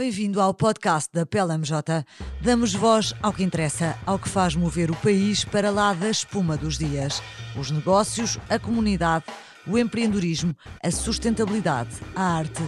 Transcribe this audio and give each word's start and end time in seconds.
Bem-vindo 0.00 0.40
ao 0.40 0.54
podcast 0.54 1.10
da 1.12 1.26
PLMJ. 1.26 2.06
Damos 2.40 2.72
voz 2.72 3.12
ao 3.20 3.34
que 3.34 3.42
interessa, 3.42 3.98
ao 4.06 4.18
que 4.18 4.30
faz 4.30 4.56
mover 4.56 4.90
o 4.90 4.96
país 4.96 5.44
para 5.44 5.68
lá 5.68 5.92
da 5.92 6.08
espuma 6.08 6.56
dos 6.56 6.78
dias. 6.78 7.22
Os 7.54 7.70
negócios, 7.70 8.38
a 8.48 8.58
comunidade, 8.58 9.26
o 9.66 9.76
empreendedorismo, 9.76 10.56
a 10.82 10.90
sustentabilidade, 10.90 11.90
a 12.16 12.38
arte. 12.38 12.62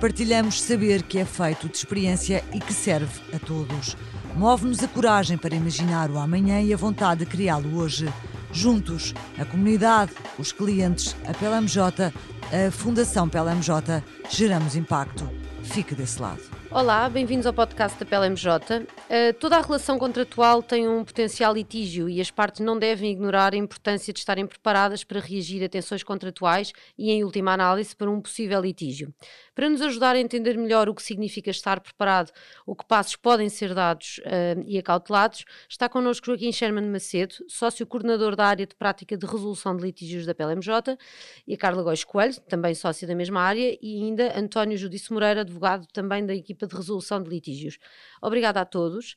Partilhamos 0.00 0.62
saber 0.62 1.02
que 1.02 1.18
é 1.18 1.24
feito 1.24 1.68
de 1.68 1.76
experiência 1.76 2.44
e 2.54 2.60
que 2.60 2.72
serve 2.72 3.22
a 3.34 3.40
todos. 3.40 3.96
Move-nos 4.36 4.80
a 4.80 4.86
coragem 4.86 5.36
para 5.36 5.56
imaginar 5.56 6.08
o 6.12 6.16
amanhã 6.16 6.60
e 6.60 6.72
a 6.72 6.76
vontade 6.76 7.24
de 7.24 7.26
criá-lo 7.26 7.76
hoje. 7.76 8.06
Juntos, 8.52 9.12
a 9.36 9.44
comunidade, 9.44 10.12
os 10.38 10.52
clientes, 10.52 11.16
a 11.26 11.34
PLMJ, 11.34 12.04
a 12.04 12.70
Fundação 12.70 13.28
PLMJ, 13.28 14.00
geramos 14.30 14.76
impacto. 14.76 15.28
Fique 15.64 15.92
desse 15.92 16.22
lado. 16.22 16.57
Olá, 16.70 17.08
bem-vindos 17.08 17.46
ao 17.46 17.52
podcast 17.54 17.98
da 17.98 18.04
PLMJ. 18.04 18.86
Uh, 19.08 19.32
toda 19.40 19.56
a 19.56 19.62
relação 19.62 19.98
contratual 19.98 20.62
tem 20.62 20.86
um 20.86 21.02
potencial 21.02 21.54
litígio 21.54 22.10
e 22.10 22.20
as 22.20 22.30
partes 22.30 22.60
não 22.60 22.78
devem 22.78 23.10
ignorar 23.10 23.54
a 23.54 23.56
importância 23.56 24.12
de 24.12 24.18
estarem 24.18 24.46
preparadas 24.46 25.02
para 25.02 25.18
reagir 25.18 25.64
a 25.64 25.68
tensões 25.68 26.02
contratuais 26.02 26.74
e, 26.98 27.10
em 27.10 27.24
última 27.24 27.54
análise, 27.54 27.96
para 27.96 28.10
um 28.10 28.20
possível 28.20 28.60
litígio. 28.60 29.10
Para 29.54 29.70
nos 29.70 29.80
ajudar 29.80 30.14
a 30.14 30.20
entender 30.20 30.58
melhor 30.58 30.90
o 30.90 30.94
que 30.94 31.02
significa 31.02 31.50
estar 31.50 31.80
preparado, 31.80 32.30
o 32.66 32.76
que 32.76 32.84
passos 32.84 33.16
podem 33.16 33.48
ser 33.48 33.74
dados 33.74 34.18
uh, 34.18 34.62
e 34.66 34.76
acautelados, 34.76 35.46
está 35.66 35.88
connosco 35.88 36.26
Joaquim 36.26 36.52
Sherman 36.52 36.90
Macedo, 36.90 37.34
sócio-coordenador 37.48 38.36
da 38.36 38.44
área 38.44 38.66
de 38.66 38.74
prática 38.74 39.16
de 39.16 39.24
resolução 39.24 39.74
de 39.74 39.84
litígios 39.84 40.26
da 40.26 40.34
PLMJ, 40.34 40.98
e 41.46 41.54
a 41.54 41.56
Carla 41.56 41.82
Góis 41.82 42.04
Coelho, 42.04 42.38
também 42.42 42.74
sócia 42.74 43.08
da 43.08 43.14
mesma 43.14 43.40
área, 43.40 43.76
e 43.80 44.02
ainda 44.04 44.38
António 44.38 44.76
Judice 44.76 45.10
Moreira, 45.10 45.40
advogado 45.40 45.86
também 45.94 46.26
da 46.26 46.34
equipa 46.34 46.66
de 46.66 46.76
resolução 46.76 47.22
de 47.22 47.30
litígios. 47.30 47.78
Obrigada 48.20 48.60
a 48.60 48.64
todos. 48.64 49.16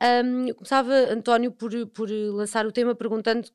Um, 0.00 0.52
começava, 0.54 0.92
António, 1.12 1.50
por, 1.50 1.72
por 1.88 2.08
lançar 2.10 2.66
o 2.66 2.72
tema 2.72 2.94
perguntando, 2.94 3.48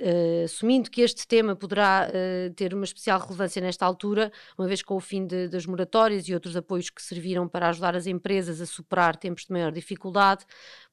Uh, 0.00 0.44
assumindo 0.44 0.88
que 0.88 1.00
este 1.02 1.26
tema 1.26 1.56
poderá 1.56 2.08
uh, 2.08 2.54
ter 2.54 2.72
uma 2.72 2.84
especial 2.84 3.18
relevância 3.18 3.60
nesta 3.60 3.84
altura, 3.84 4.30
uma 4.56 4.68
vez 4.68 4.80
com 4.80 4.94
o 4.94 5.00
fim 5.00 5.26
de, 5.26 5.48
das 5.48 5.66
moratórias 5.66 6.28
e 6.28 6.34
outros 6.34 6.56
apoios 6.56 6.88
que 6.88 7.02
serviram 7.02 7.48
para 7.48 7.68
ajudar 7.68 7.96
as 7.96 8.06
empresas 8.06 8.60
a 8.60 8.66
superar 8.66 9.16
tempos 9.16 9.46
de 9.46 9.52
maior 9.52 9.72
dificuldade, 9.72 10.44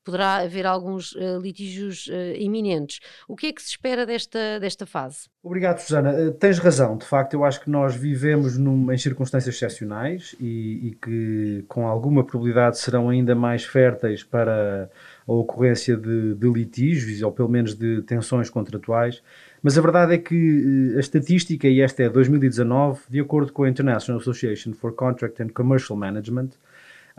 poderá 0.06 0.38
haver 0.38 0.66
alguns 0.66 1.14
uh, 1.14 1.40
litígios 1.42 2.10
iminentes. 2.38 3.00
O 3.28 3.36
que 3.36 3.48
é 3.48 3.54
que 3.54 3.62
se 3.62 3.70
espera 3.70 4.06
desta, 4.06 4.60
desta 4.60 4.86
fase? 4.86 5.28
Obrigado, 5.44 5.80
Susana. 5.80 6.32
tens 6.32 6.58
razão. 6.58 6.98
De 6.98 7.06
facto, 7.06 7.34
eu 7.34 7.44
acho 7.44 7.62
que 7.62 7.70
nós 7.70 7.96
vivemos 7.96 8.58
num, 8.58 8.92
em 8.92 8.98
circunstâncias 8.98 9.56
excepcionais 9.56 10.36
e, 10.40 10.88
e 10.88 10.98
que, 11.02 11.66
com 11.68 11.88
alguma 11.88 12.24
probabilidade, 12.24 12.80
serão 12.80 13.10
ainda 13.10 13.36
mais 13.36 13.64
férteis 13.64 14.24
para 14.24 14.90
a 15.28 15.32
ocorrência 15.34 15.98
de, 15.98 16.36
de 16.36 16.50
litígios 16.50 17.22
ou 17.22 17.32
pelo 17.32 17.50
menos 17.50 17.76
de 17.76 18.02
tensões 18.04 18.50
contratuais, 18.50 19.22
mas 19.62 19.78
a 19.78 19.82
verdade 19.82 20.14
é 20.14 20.18
que 20.18 20.94
a 20.96 21.00
estatística, 21.00 21.68
e 21.68 21.82
esta 21.82 22.04
é 22.04 22.10
2019, 22.10 23.02
de 23.10 23.20
acordo 23.20 23.52
com 23.52 23.64
a 23.64 23.70
International 23.70 24.22
Association 24.22 24.74
for 24.74 24.94
Contract 24.94 25.42
and 25.42 25.50
Commercial 25.50 25.98
Management, 25.98 26.50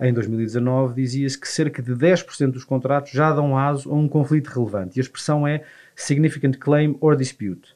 em 0.01 0.13
2019 0.13 0.95
dizia-se 0.95 1.39
que 1.39 1.49
cerca 1.49 1.83
de 1.83 1.93
10% 1.93 2.51
dos 2.53 2.65
contratos 2.65 3.13
já 3.13 3.33
dão 3.33 3.57
aso 3.57 3.91
a 3.91 3.95
um 3.95 4.09
conflito 4.09 4.49
relevante, 4.49 4.99
e 4.99 5.01
a 5.01 5.03
expressão 5.03 5.47
é 5.47 5.63
Significant 5.95 6.57
Claim 6.59 6.97
or 7.01 7.17
Dispute. 7.17 7.75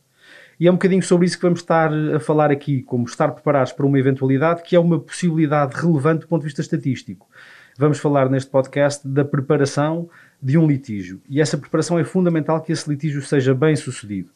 E 0.59 0.67
é 0.67 0.71
um 0.71 0.75
bocadinho 0.75 1.03
sobre 1.03 1.27
isso 1.27 1.37
que 1.37 1.43
vamos 1.43 1.61
estar 1.61 1.91
a 1.93 2.21
falar 2.21 2.51
aqui, 2.51 2.83
como 2.83 3.05
estar 3.05 3.31
preparados 3.31 3.73
para 3.73 3.87
uma 3.87 3.99
eventualidade 3.99 4.63
que 4.63 4.77
é 4.77 4.79
uma 4.79 5.01
possibilidade 5.01 5.75
relevante 5.75 6.21
do 6.21 6.29
ponto 6.29 6.43
de 6.43 6.49
vista 6.49 6.61
estatístico 6.61 7.27
vamos 7.81 7.99
falar 7.99 8.29
neste 8.29 8.51
podcast 8.51 9.09
da 9.09 9.25
preparação 9.25 10.07
de 10.41 10.59
um 10.59 10.67
litígio. 10.67 11.19
E 11.27 11.41
essa 11.41 11.57
preparação 11.57 11.99
é 11.99 12.05
fundamental 12.05 12.61
que 12.61 12.73
esse 12.73 12.87
litígio 12.89 13.23
seja 13.23 13.55
bem 13.55 13.75
sucedido. 13.75 14.29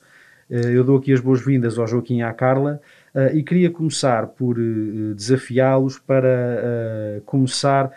Eh, 0.48 0.70
eu 0.72 0.82
dou 0.82 0.96
aqui 0.96 1.12
as 1.12 1.20
boas-vindas 1.20 1.78
ao 1.78 1.86
Joaquim 1.86 2.20
e 2.20 2.22
à 2.22 2.32
Carla 2.32 2.80
eh, 2.80 3.03
e 3.34 3.42
queria 3.42 3.70
começar 3.70 4.26
por 4.28 4.58
eh, 4.58 5.14
desafiá-los 5.14 5.98
para 5.98 7.20
começar 7.24 7.90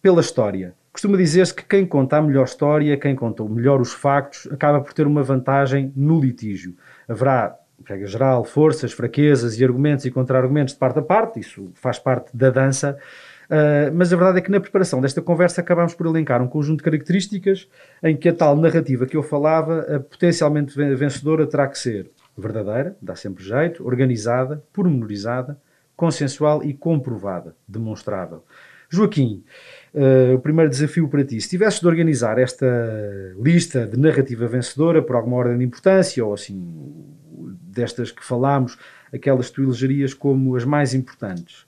pela 0.00 0.20
história. 0.20 0.74
Costuma 0.92 1.16
dizer-se 1.16 1.52
que 1.52 1.64
quem 1.64 1.84
conta 1.84 2.18
a 2.18 2.22
melhor 2.22 2.44
história, 2.44 2.96
quem 2.96 3.16
conta 3.16 3.42
melhor 3.44 3.80
os 3.80 3.92
factos, 3.92 4.48
acaba 4.52 4.80
por 4.80 4.92
ter 4.92 5.06
uma 5.06 5.24
vantagem 5.24 5.92
no 5.96 6.20
litígio. 6.20 6.76
Haverá, 7.08 7.56
regra 7.84 8.06
geral, 8.06 8.44
forças, 8.44 8.92
fraquezas 8.92 9.58
e 9.58 9.64
argumentos 9.64 10.04
e 10.04 10.10
contra-argumentos 10.10 10.74
de 10.74 10.78
parte 10.78 11.00
a 11.00 11.02
parte, 11.02 11.40
isso 11.40 11.72
faz 11.74 11.98
parte 11.98 12.36
da 12.36 12.50
dança, 12.50 12.96
Uh, 13.44 13.92
mas 13.92 14.10
a 14.10 14.16
verdade 14.16 14.38
é 14.38 14.40
que 14.40 14.50
na 14.50 14.58
preparação 14.58 15.02
desta 15.02 15.20
conversa 15.20 15.60
acabámos 15.60 15.94
por 15.94 16.06
elencar 16.06 16.40
um 16.40 16.48
conjunto 16.48 16.78
de 16.78 16.84
características 16.84 17.68
em 18.02 18.16
que 18.16 18.30
a 18.30 18.32
tal 18.32 18.56
narrativa 18.56 19.06
que 19.06 19.16
eu 19.16 19.22
falava, 19.22 19.80
a 19.80 20.00
potencialmente 20.00 20.74
vencedora, 20.96 21.46
terá 21.46 21.68
que 21.68 21.78
ser 21.78 22.10
verdadeira, 22.36 22.96
dá 23.00 23.14
sempre 23.14 23.44
jeito, 23.44 23.86
organizada, 23.86 24.62
pormenorizada, 24.72 25.60
consensual 25.96 26.64
e 26.64 26.74
comprovada, 26.74 27.54
demonstrável. 27.66 28.44
Joaquim, 28.88 29.44
uh, 29.94 30.34
o 30.34 30.38
primeiro 30.40 30.70
desafio 30.70 31.08
para 31.08 31.24
ti, 31.24 31.40
se 31.40 31.48
tivesses 31.48 31.80
de 31.80 31.86
organizar 31.86 32.38
esta 32.38 32.66
lista 33.36 33.86
de 33.86 33.98
narrativa 33.98 34.46
vencedora 34.46 35.02
por 35.02 35.16
alguma 35.16 35.36
ordem 35.36 35.58
de 35.58 35.64
importância, 35.64 36.24
ou 36.24 36.34
assim, 36.34 36.62
destas 37.62 38.10
que 38.10 38.24
falámos, 38.24 38.76
aquelas 39.12 39.48
que 39.48 39.56
tu 39.56 39.62
elegerias 39.62 40.14
como 40.14 40.56
as 40.56 40.64
mais 40.64 40.94
importantes, 40.94 41.66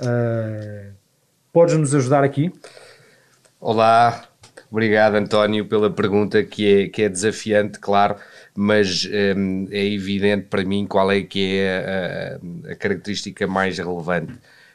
uh, 0.00 0.92
Podes 1.52 1.76
nos 1.76 1.94
ajudar 1.94 2.22
aqui? 2.22 2.52
Olá, 3.58 4.28
obrigado 4.70 5.14
António 5.16 5.66
pela 5.66 5.90
pergunta 5.90 6.44
que 6.44 6.82
é, 6.82 6.88
que 6.88 7.02
é 7.02 7.08
desafiante, 7.08 7.78
claro, 7.80 8.16
mas 8.60 9.08
um, 9.36 9.68
é 9.70 9.84
evidente 9.84 10.46
para 10.48 10.64
mim 10.64 10.84
qual 10.84 11.12
é 11.12 11.22
que 11.22 11.58
é 11.58 12.40
a, 12.66 12.72
a 12.72 12.74
característica 12.74 13.46
mais 13.46 13.78
relevante. 13.78 14.32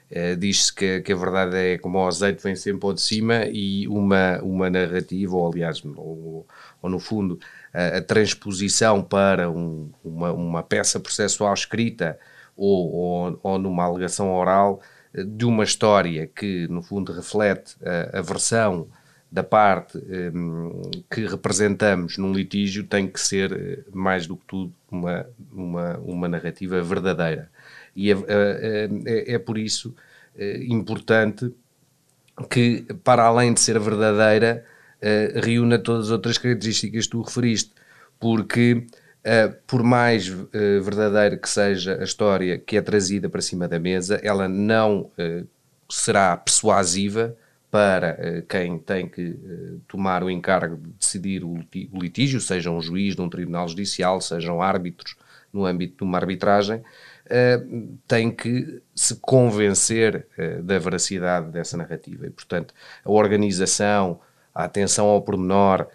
Uh, 0.10 0.38
Diz-se 0.38 0.74
que, 0.74 1.02
que, 1.02 1.12
a 1.12 1.16
verdade 1.18 1.58
é 1.58 1.78
como 1.78 1.98
o 1.98 2.08
azeite 2.08 2.42
vem 2.42 2.56
sempre 2.56 2.88
ao 2.88 2.94
de 2.94 3.02
cima 3.02 3.46
e 3.52 3.86
uma, 3.90 4.40
uma 4.42 4.70
narrativa, 4.70 5.36
ou 5.36 5.52
aliás, 5.52 5.84
ou, 5.84 6.48
ou 6.82 6.90
no 6.90 6.98
fundo, 6.98 7.38
a, 7.74 7.98
a 7.98 8.02
transposição 8.02 9.04
para 9.04 9.50
um, 9.52 9.92
uma, 10.02 10.32
uma 10.32 10.64
peça 10.64 10.98
processual 10.98 11.54
escrita 11.54 12.18
ou, 12.56 12.90
ou, 12.90 13.40
ou 13.44 13.60
numa 13.60 13.84
alegação 13.84 14.34
oral 14.34 14.82
de 15.14 15.44
uma 15.44 15.66
história 15.66 16.26
que, 16.26 16.70
no 16.70 16.82
fundo, 16.82 17.12
reflete 17.12 17.76
a, 17.84 18.20
a 18.20 18.22
versão 18.22 18.88
da 19.34 19.44
parte 19.44 19.98
um, 19.98 20.92
que 21.10 21.26
representamos 21.26 22.20
num 22.20 22.32
litígio 22.32 22.84
tem 22.84 23.08
que 23.08 23.20
ser, 23.20 23.52
eh, 23.52 23.84
mais 23.92 24.28
do 24.28 24.38
que 24.38 24.46
tudo, 24.46 24.72
uma, 24.92 25.26
uma, 25.52 25.98
uma 25.98 26.28
narrativa 26.28 26.80
verdadeira. 26.84 27.50
E 27.96 28.12
é, 28.12 28.16
é, 28.28 28.90
é, 29.06 29.34
é 29.34 29.40
por 29.40 29.58
isso 29.58 29.96
importante 30.68 31.52
que, 32.50 32.86
para 33.04 33.24
além 33.24 33.54
de 33.54 33.60
ser 33.60 33.80
verdadeira, 33.80 34.66
reúna 35.44 35.78
todas 35.78 36.06
as 36.08 36.12
outras 36.12 36.40
características 36.40 37.06
que 37.06 37.12
tu 37.12 37.22
referiste, 37.22 37.72
porque 38.20 38.88
por 39.68 39.84
mais 39.84 40.26
verdadeira 40.84 41.38
que 41.38 41.48
seja 41.48 42.00
a 42.00 42.04
história 42.04 42.58
que 42.58 42.78
é 42.78 42.82
trazida 42.82 43.30
para 43.30 43.42
cima 43.42 43.68
da 43.68 43.78
mesa, 43.78 44.20
ela 44.24 44.50
não 44.50 45.12
será 45.88 46.36
persuasiva 46.36 47.38
para 47.74 48.44
quem 48.48 48.78
tem 48.78 49.08
que 49.08 49.36
tomar 49.88 50.24
o 50.24 50.30
encargo 50.30 50.78
de 50.78 50.92
decidir 50.92 51.44
o, 51.44 51.58
litígio, 51.92 52.40
seja 52.40 52.70
um 52.70 52.80
juiz 52.80 53.16
de 53.16 53.22
um 53.24 53.28
tribunal 53.28 53.68
judicial, 53.68 54.22
sejam 54.22 54.62
árbitros 54.62 55.16
no 55.52 55.66
âmbito 55.66 55.98
de 55.98 56.04
uma 56.04 56.20
arbitragem, 56.20 56.84
tem 58.08 58.30
que 58.30 58.80
se 58.94 59.16
convencer 59.16 60.28
da 60.62 60.78
veracidade 60.78 61.50
dessa 61.50 61.76
narrativa. 61.76 62.28
E, 62.28 62.30
portanto, 62.30 62.76
a 63.04 63.10
organização, 63.10 64.20
a 64.54 64.66
atenção 64.66 65.08
ao 65.08 65.24
pormenor, 65.24 65.88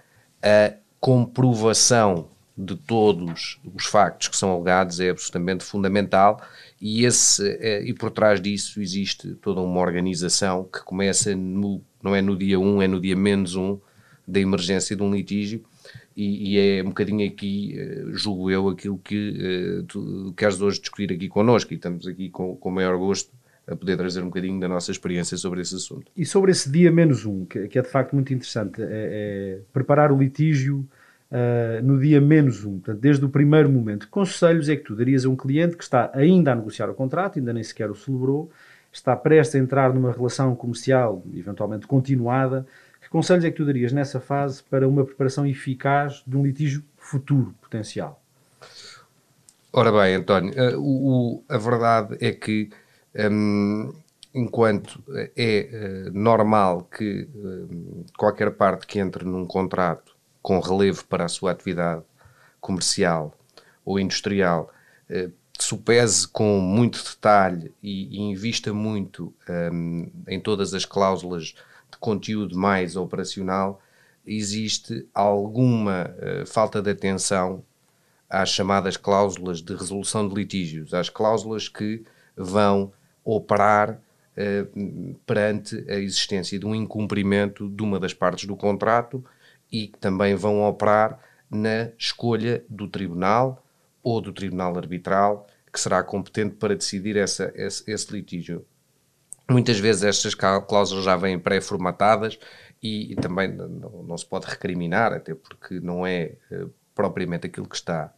a 0.43 0.75
comprovação 0.99 2.29
de 2.57 2.75
todos 2.75 3.61
os 3.73 3.87
factos 3.87 4.27
que 4.27 4.37
são 4.37 4.51
alegados 4.51 4.99
é 4.99 5.11
absolutamente 5.11 5.63
fundamental 5.63 6.43
e, 6.81 7.05
esse, 7.05 7.49
é, 7.61 7.83
e 7.83 7.93
por 7.93 8.11
trás 8.11 8.41
disso 8.41 8.81
existe 8.81 9.35
toda 9.37 9.61
uma 9.61 9.81
organização 9.81 10.65
que 10.65 10.83
começa 10.85 11.35
no, 11.35 11.83
não 12.03 12.15
é 12.15 12.23
no 12.23 12.37
dia 12.37 12.59
1, 12.59 12.83
é 12.83 12.89
no 12.89 13.01
dia 13.01 13.17
menos 13.17 13.57
1 13.57 13.79
da 14.27 14.41
emergência 14.41 14.95
de 14.95 15.03
um 15.03 15.13
litígio 15.13 15.65
e, 16.17 16.55
e 16.55 16.59
é 16.59 16.83
um 16.83 16.89
bocadinho 16.89 17.27
aqui, 17.27 17.79
eh, 17.79 18.07
julgo 18.09 18.51
eu, 18.51 18.69
aquilo 18.69 18.99
que 18.99 19.81
uh, 19.81 19.83
tu 19.85 20.35
queres 20.37 20.61
hoje 20.61 20.81
discutir 20.81 21.13
aqui 21.13 21.29
connosco 21.29 21.73
e 21.73 21.77
estamos 21.77 22.09
aqui 22.09 22.29
com, 22.29 22.57
com 22.57 22.69
o 22.69 22.73
maior 22.73 22.99
gosto 22.99 23.31
a 23.69 23.77
poder 23.77 23.97
trazer 23.97 24.23
um 24.23 24.27
bocadinho 24.27 24.59
da 24.59 24.67
nossa 24.67 24.91
experiência 24.91 25.37
sobre 25.37 25.61
esse 25.61 25.77
assunto. 25.77 26.11
E 26.17 26.27
sobre 26.27 26.51
esse 26.51 26.71
dia 26.71 26.91
menos 26.91 27.25
um, 27.25 27.45
que, 27.45 27.69
que 27.69 27.79
é 27.79 27.83
de 27.83 27.89
facto 27.89 28.15
muito 28.15 28.35
interessante, 28.35 28.83
é, 28.83 28.87
é 28.91 29.61
preparar 29.73 30.11
o 30.11 30.19
litígio 30.19 30.89
uh, 31.31 31.83
no 31.83 32.01
dia 32.01 32.21
menos 32.21 32.65
um, 32.65 32.79
portanto, 32.79 33.01
desde 33.01 33.25
o 33.25 33.29
primeiro 33.29 33.69
momento. 33.69 34.07
Que 34.07 34.13
conselhos 34.13 34.69
é 34.69 34.77
que 34.77 34.85
tu 34.85 34.95
darias 34.95 35.25
a 35.25 35.29
um 35.29 35.37
cliente 35.37 35.77
que 35.77 35.85
está 35.85 36.11
ainda 36.15 36.53
a 36.53 36.55
negociar 36.55 36.89
o 36.91 36.95
contrato, 36.95 37.39
ainda 37.39 37.53
nem 37.53 37.63
sequer 37.63 37.91
o 37.91 37.95
celebrou, 37.95 38.51
está 38.93 39.15
prestes 39.17 39.55
a 39.55 39.59
entrar 39.59 39.93
numa 39.93 40.13
relação 40.13 40.55
comercial, 40.57 41.23
eventualmente 41.35 41.87
continuada, 41.87 42.67
que 43.09 43.13
conselhos 43.13 43.45
é 43.45 43.51
que 43.51 43.57
tu 43.57 43.65
darias 43.65 43.91
nessa 43.91 44.21
fase 44.21 44.63
para 44.63 44.87
uma 44.87 45.03
preparação 45.03 45.47
eficaz 45.47 46.23
de 46.27 46.37
um 46.37 46.45
litígio 46.45 46.85
futuro 46.99 47.55
potencial? 47.63 48.21
Ora 49.73 49.91
bem, 49.91 50.17
António, 50.17 50.53
uh, 50.53 50.79
o, 50.79 51.45
a 51.49 51.57
verdade 51.57 52.19
é 52.21 52.33
que, 52.33 52.69
um, 53.31 53.95
enquanto 54.35 55.03
é 55.35 56.09
uh, 56.11 56.19
normal 56.19 56.83
que 56.83 57.23
uh, 57.35 58.05
qualquer 58.19 58.51
parte 58.51 58.87
que 58.87 58.99
entre 58.99 59.25
num 59.25 59.47
contrato 59.47 60.18
com 60.49 60.61
relevo 60.61 61.05
para 61.05 61.27
a 61.27 61.29
sua 61.29 61.51
atividade 61.51 62.03
comercial 62.59 63.35
ou 63.85 64.01
industrial 64.01 64.73
supese 65.59 66.27
com 66.27 66.59
muito 66.59 67.05
detalhe 67.05 67.75
e, 67.83 68.17
e 68.17 68.21
invista 68.23 68.73
muito 68.73 69.35
um, 69.71 70.11
em 70.27 70.41
todas 70.41 70.73
as 70.73 70.87
cláusulas 70.87 71.55
de 71.91 71.99
conteúdo 72.01 72.57
mais 72.57 72.97
operacional, 72.97 73.79
existe 74.25 75.07
alguma 75.13 76.11
uh, 76.17 76.47
falta 76.47 76.81
de 76.81 76.91
atenção 76.91 77.63
às 78.31 78.49
chamadas 78.49 78.97
cláusulas 78.97 79.61
de 79.61 79.75
resolução 79.75 80.27
de 80.27 80.35
litígios, 80.35 80.95
às 80.95 81.11
cláusulas 81.11 81.69
que 81.69 82.03
vão 82.35 82.91
operar 83.23 84.01
uh, 84.01 85.15
perante 85.27 85.85
a 85.91 85.97
existência 85.97 86.59
de 86.59 86.65
um 86.65 86.75
incumprimento 86.75 87.69
de 87.69 87.83
uma 87.83 88.01
das 88.01 88.15
partes 88.15 88.47
do 88.47 88.57
contrato 88.57 89.23
e 89.71 89.89
que 89.89 89.99
também 89.99 90.35
vão 90.35 90.63
operar 90.63 91.19
na 91.51 91.91
escolha 91.99 92.65
do 92.69 92.89
tribunal 92.89 93.65
ou 94.03 94.21
do 94.21 94.33
tribunal 94.33 94.77
arbitral 94.77 95.47
que 95.73 95.81
será 95.81 96.03
competente 96.03 96.57
para 96.57 96.75
decidir 96.75 97.17
essa, 97.17 97.53
esse, 97.55 97.89
esse 97.91 98.13
litígio. 98.13 98.65
Muitas 99.51 99.79
vezes 99.79 100.03
estas 100.03 100.35
cláusulas 100.35 101.05
já 101.05 101.17
vêm 101.17 101.39
pré-formatadas 101.39 102.39
e, 102.83 103.13
e, 103.13 103.17
também 103.17 103.49
não, 103.49 103.69
não, 104.03 104.19
se 104.19 104.27
pode 104.27 104.47
recriminar, 104.47 105.13
até 105.13 105.35
porque 105.35 105.81
não 105.81 106.07
é 106.07 106.35
uh, 106.51 106.71
propriamente 106.95 107.47
aquilo 107.47 107.67
que 107.67 107.77
está 107.77 108.13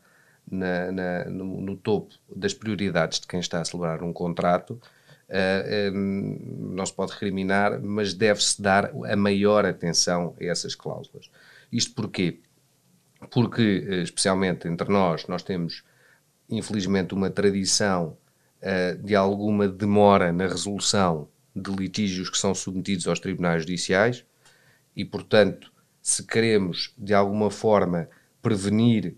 na, 0.51 0.91
na, 0.91 1.25
no, 1.27 1.61
no, 1.61 1.77
topo 1.77 2.15
das 2.35 2.53
prioridades 2.53 3.21
de 3.21 3.27
quem 3.27 3.39
está 3.39 3.61
a 3.61 3.65
celebrar 3.65 4.03
um 4.03 4.13
contrato. 4.13 4.81
Uh, 5.31 5.33
eh, 5.33 5.93
um, 5.95 6.33
eh, 6.33 6.75
não 6.75 6.85
se 6.85 6.93
pode 6.93 7.13
recriminar, 7.13 7.81
mas 7.81 8.13
deve-se 8.13 8.61
dar 8.61 8.91
a 9.09 9.17
maior 9.17 9.65
atenção 9.65 10.35
a 10.41 10.45
essas 10.45 10.75
cláusulas. 10.75 11.31
Isto 11.71 11.95
porquê? 11.95 12.41
Porque, 13.31 13.63
especialmente 14.03 14.67
entre 14.67 14.91
nós, 14.91 15.27
nós 15.29 15.43
temos 15.43 15.85
infelizmente, 16.51 17.15
uma 17.15 17.31
tradição 17.31 18.17
uh, 18.63 19.03
de 19.03 19.15
alguma 19.15 19.69
demora 19.69 20.33
na 20.33 20.47
resolução 20.47 21.29
de 21.55 21.71
litígios 21.71 22.29
que 22.29 22.39
são 22.39 22.55
submetidos 22.55 23.07
aos 23.07 23.21
tribunais 23.21 23.63
judiciais 23.63 24.25
e, 24.95 25.05
portanto, 25.05 25.73
se 26.03 26.27
queremos 26.27 26.93
de 26.99 27.15
alguma 27.15 27.51
forma 27.51 28.09
prevenir 28.43 29.15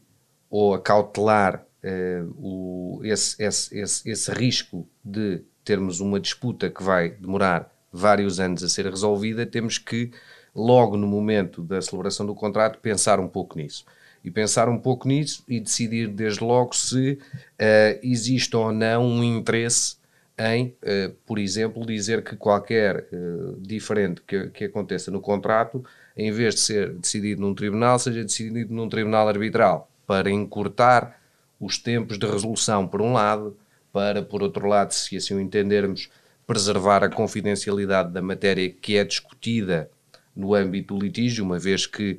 ou 0.51 0.75
acautelar 0.75 1.65
uh, 1.83 2.35
o, 2.37 3.01
esse, 3.05 3.43
esse, 3.43 3.79
esse, 3.79 4.11
esse 4.11 4.31
risco 4.33 4.87
de 5.03 5.43
termos 5.65 6.01
uma 6.01 6.19
disputa 6.19 6.69
que 6.69 6.83
vai 6.83 7.11
demorar 7.11 7.73
vários 7.93 8.41
anos 8.41 8.63
a 8.63 8.69
ser 8.69 8.87
resolvida, 8.87 9.45
temos 9.45 9.79
que, 9.79 10.11
logo 10.55 10.97
no 10.97 11.07
momento 11.07 11.63
da 11.63 11.81
celebração 11.81 12.25
do 12.25 12.35
contrato, 12.35 12.79
pensar 12.79 13.21
um 13.21 13.29
pouco 13.29 13.59
nisso. 13.59 13.85
E 14.25 14.31
pensar 14.31 14.69
um 14.69 14.79
pouco 14.79 15.09
nisso 15.09 15.45
e 15.49 15.59
decidir 15.61 16.09
desde 16.09 16.45
logo 16.45 16.75
se 16.75 17.13
uh, 17.13 17.99
existe 18.03 18.57
ou 18.57 18.73
não 18.73 19.05
um 19.05 19.23
interesse 19.25 19.97
em, 20.39 20.75
uh, 20.83 21.13
por 21.27 21.39
exemplo, 21.39 21.85
dizer 21.85 22.23
que 22.23 22.37
qualquer 22.37 23.09
uh, 23.13 23.61
diferente 23.61 24.23
que, 24.27 24.49
que 24.51 24.65
aconteça 24.65 25.11
no 25.11 25.21
contrato, 25.21 25.85
em 26.17 26.31
vez 26.31 26.55
de 26.55 26.61
ser 26.61 26.93
decidido 26.95 27.41
num 27.41 27.55
tribunal, 27.55 27.99
seja 27.99 28.23
decidido 28.23 28.73
num 28.73 28.89
tribunal 28.89 29.29
arbitral, 29.29 29.91
para 30.07 30.31
encurtar 30.31 31.21
os 31.61 31.79
tempos 31.79 32.19
de 32.19 32.27
resolução, 32.27 32.87
por 32.87 33.01
um 33.01 33.13
lado, 33.13 33.57
para, 33.93 34.23
por 34.23 34.43
outro 34.43 34.67
lado, 34.67 34.93
se 34.93 35.17
assim 35.17 35.35
o 35.35 35.41
entendermos, 35.41 36.11
preservar 36.47 37.05
a 37.05 37.09
confidencialidade 37.09 38.13
da 38.13 38.23
matéria 38.23 38.69
que 38.69 38.97
é 38.97 39.05
discutida 39.05 39.91
no 40.35 40.55
âmbito 40.55 40.95
do 40.95 41.05
litígio, 41.05 41.45
uma 41.45 41.59
vez 41.59 41.87
que 41.87 42.19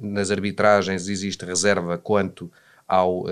nas 0.00 0.30
arbitragens 0.30 1.08
existe 1.08 1.44
reserva 1.44 1.98
quanto 1.98 2.50
ao, 2.86 3.24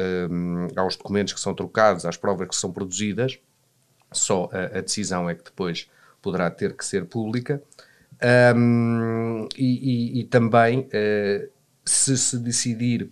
aos 0.76 0.96
documentos 0.96 1.32
que 1.32 1.40
são 1.40 1.54
trocados, 1.54 2.04
às 2.04 2.16
provas 2.16 2.48
que 2.48 2.56
são 2.56 2.72
produzidas, 2.72 3.38
só 4.12 4.48
a, 4.52 4.78
a 4.78 4.80
decisão 4.80 5.28
é 5.28 5.34
que 5.34 5.44
depois 5.44 5.88
poderá 6.20 6.50
ter 6.50 6.74
que 6.76 6.84
ser 6.84 7.04
pública. 7.04 7.62
Um, 8.56 9.48
e, 9.56 10.18
e, 10.18 10.20
e, 10.20 10.24
também, 10.24 10.80
uh, 10.80 11.48
se 11.84 12.16
se 12.18 12.38
decidir 12.38 13.10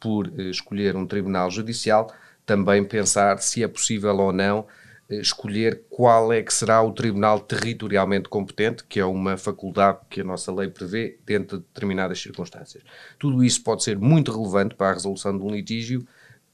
por 0.00 0.26
uh, 0.26 0.40
escolher 0.42 0.96
um 0.96 1.06
tribunal 1.06 1.50
judicial, 1.50 2.10
também 2.52 2.84
pensar 2.84 3.38
se 3.38 3.62
é 3.62 3.68
possível 3.68 4.14
ou 4.18 4.30
não 4.30 4.66
eh, 5.08 5.16
escolher 5.16 5.84
qual 5.88 6.30
é 6.30 6.42
que 6.42 6.52
será 6.52 6.82
o 6.82 6.92
tribunal 6.92 7.40
territorialmente 7.40 8.28
competente, 8.28 8.84
que 8.86 9.00
é 9.00 9.04
uma 9.06 9.38
faculdade 9.38 10.00
que 10.10 10.20
a 10.20 10.24
nossa 10.24 10.52
lei 10.52 10.68
prevê 10.68 11.18
dentro 11.24 11.56
de 11.56 11.64
determinadas 11.64 12.20
circunstâncias. 12.20 12.82
Tudo 13.18 13.42
isso 13.42 13.62
pode 13.62 13.82
ser 13.82 13.98
muito 13.98 14.30
relevante 14.30 14.74
para 14.74 14.90
a 14.90 14.92
resolução 14.92 15.36
de 15.36 15.42
um 15.42 15.50
litígio 15.50 16.06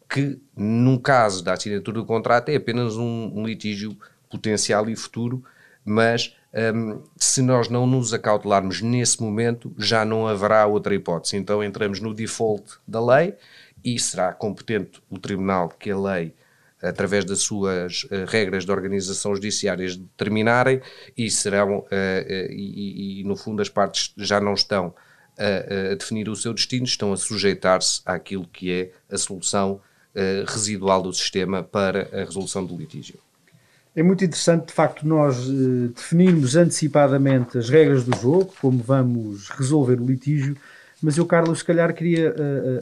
que, 0.09 0.41
num 0.57 0.97
caso 0.97 1.43
da 1.43 1.55
assinatura 1.55 1.99
do 1.99 2.07
contrato, 2.07 2.49
é 2.51 2.55
apenas 2.55 2.97
um, 2.97 3.33
um 3.35 3.45
litígio 3.45 3.97
potencial 4.31 4.89
e 4.89 4.95
futuro, 4.95 5.43
mas 5.85 6.37
um, 6.75 7.03
se 7.17 7.43
nós 7.43 7.69
não 7.69 7.89
nos 7.89 8.15
acautelarmos 8.15 8.81
nesse 8.81 9.21
momento, 9.21 9.75
já 9.77 10.05
não 10.05 10.29
haverá 10.29 10.65
outra 10.65 10.95
hipótese. 10.95 11.37
Então 11.37 11.63
entramos 11.63 11.99
no 11.99 12.15
default 12.15 12.79
da 12.87 13.05
lei 13.05 13.35
e 13.85 13.99
será 13.99 14.33
competente 14.33 15.01
o 15.09 15.19
tribunal 15.19 15.69
que 15.69 15.91
a 15.91 15.99
lei 15.99 16.35
através 16.83 17.25
das 17.25 17.41
suas 17.41 18.05
uh, 18.05 18.25
regras 18.27 18.65
de 18.65 18.71
organização 18.71 19.35
judiciárias 19.35 19.97
determinarem 19.97 20.81
e 21.17 21.31
serão, 21.31 21.79
uh, 21.79 21.83
uh, 21.83 22.53
e, 22.53 23.21
e, 23.21 23.25
no 23.25 23.37
fundo 23.37 23.61
as 23.61 23.69
partes 23.69 24.13
já 24.17 24.41
não 24.41 24.55
estão 24.55 24.95
a, 25.37 25.93
a 25.93 25.95
definir 25.95 26.29
o 26.29 26.37
seu 26.37 26.53
destino, 26.53 26.85
estão 26.85 27.13
a 27.13 27.17
sujeitar-se 27.17 28.01
àquilo 28.05 28.47
que 28.47 28.73
é 28.73 28.91
a 29.13 29.19
solução 29.19 29.81
residual 30.49 31.01
do 31.01 31.13
sistema 31.13 31.63
para 31.63 32.09
a 32.13 32.25
resolução 32.25 32.65
do 32.65 32.77
litígio. 32.77 33.21
É 33.95 34.03
muito 34.03 34.25
interessante, 34.25 34.67
de 34.67 34.73
facto, 34.73 35.07
nós 35.07 35.49
definirmos 35.95 36.57
antecipadamente 36.57 37.57
as 37.57 37.69
regras 37.69 38.03
do 38.03 38.17
jogo, 38.17 38.53
como 38.61 38.83
vamos 38.83 39.49
resolver 39.51 40.01
o 40.01 40.07
litígio, 40.07 40.57
mas 41.03 41.17
eu, 41.17 41.27
Carlos, 41.27 41.61
se 41.61 41.65
calhar 41.65 41.95
queria 41.95 42.35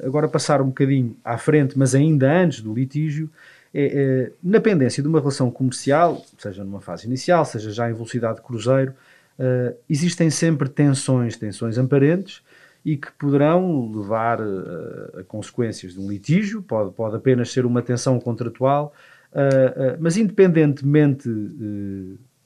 agora 0.04 0.26
passar 0.28 0.62
um 0.62 0.66
bocadinho 0.66 1.16
à 1.25 1.37
frente, 1.37 1.78
mas 1.78 1.94
ainda 1.94 2.30
antes 2.32 2.61
do 2.61 2.73
litígio, 2.73 3.30
é, 3.78 3.85
é, 3.85 4.32
na 4.42 4.58
pendência 4.58 5.02
de 5.02 5.08
uma 5.08 5.18
relação 5.18 5.50
comercial, 5.50 6.25
seja 6.38 6.64
numa 6.64 6.80
fase 6.80 7.06
inicial, 7.06 7.44
seja 7.44 7.70
já 7.70 7.90
em 7.90 7.92
velocidade 7.92 8.37
de 8.37 8.42
cruzeiro, 8.42 8.94
uh, 9.38 9.76
existem 9.87 10.30
sempre 10.30 10.66
tensões, 10.66 11.37
tensões 11.37 11.76
aparentes 11.76 12.42
e 12.82 12.96
que 12.96 13.12
poderão 13.12 13.92
levar 13.94 14.40
uh, 14.40 15.20
a 15.20 15.25
consequências 15.25 15.92
de 15.92 16.00
um 16.00 16.08
litígio, 16.08 16.62
pode, 16.62 16.90
pode 16.92 17.16
apenas 17.16 17.52
ser 17.52 17.66
uma 17.66 17.82
tensão 17.82 18.18
contratual, 18.18 18.94
uh, 19.32 19.99
mas 20.00 20.16
independentemente 20.16 21.28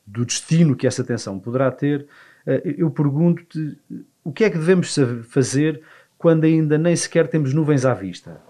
do 0.04 0.24
destino 0.24 0.74
que 0.74 0.84
essa 0.84 1.04
tensão 1.04 1.38
poderá 1.38 1.70
ter, 1.70 2.06
eu 2.76 2.90
pergunto-te 2.90 3.78
o 4.24 4.32
que 4.32 4.44
é 4.44 4.50
que 4.50 4.58
devemos 4.58 4.94
fazer 5.28 5.82
quando 6.18 6.44
ainda 6.44 6.76
nem 6.76 6.94
sequer 6.94 7.28
temos 7.28 7.54
nuvens 7.54 7.84
à 7.84 7.94
vista? 7.94 8.40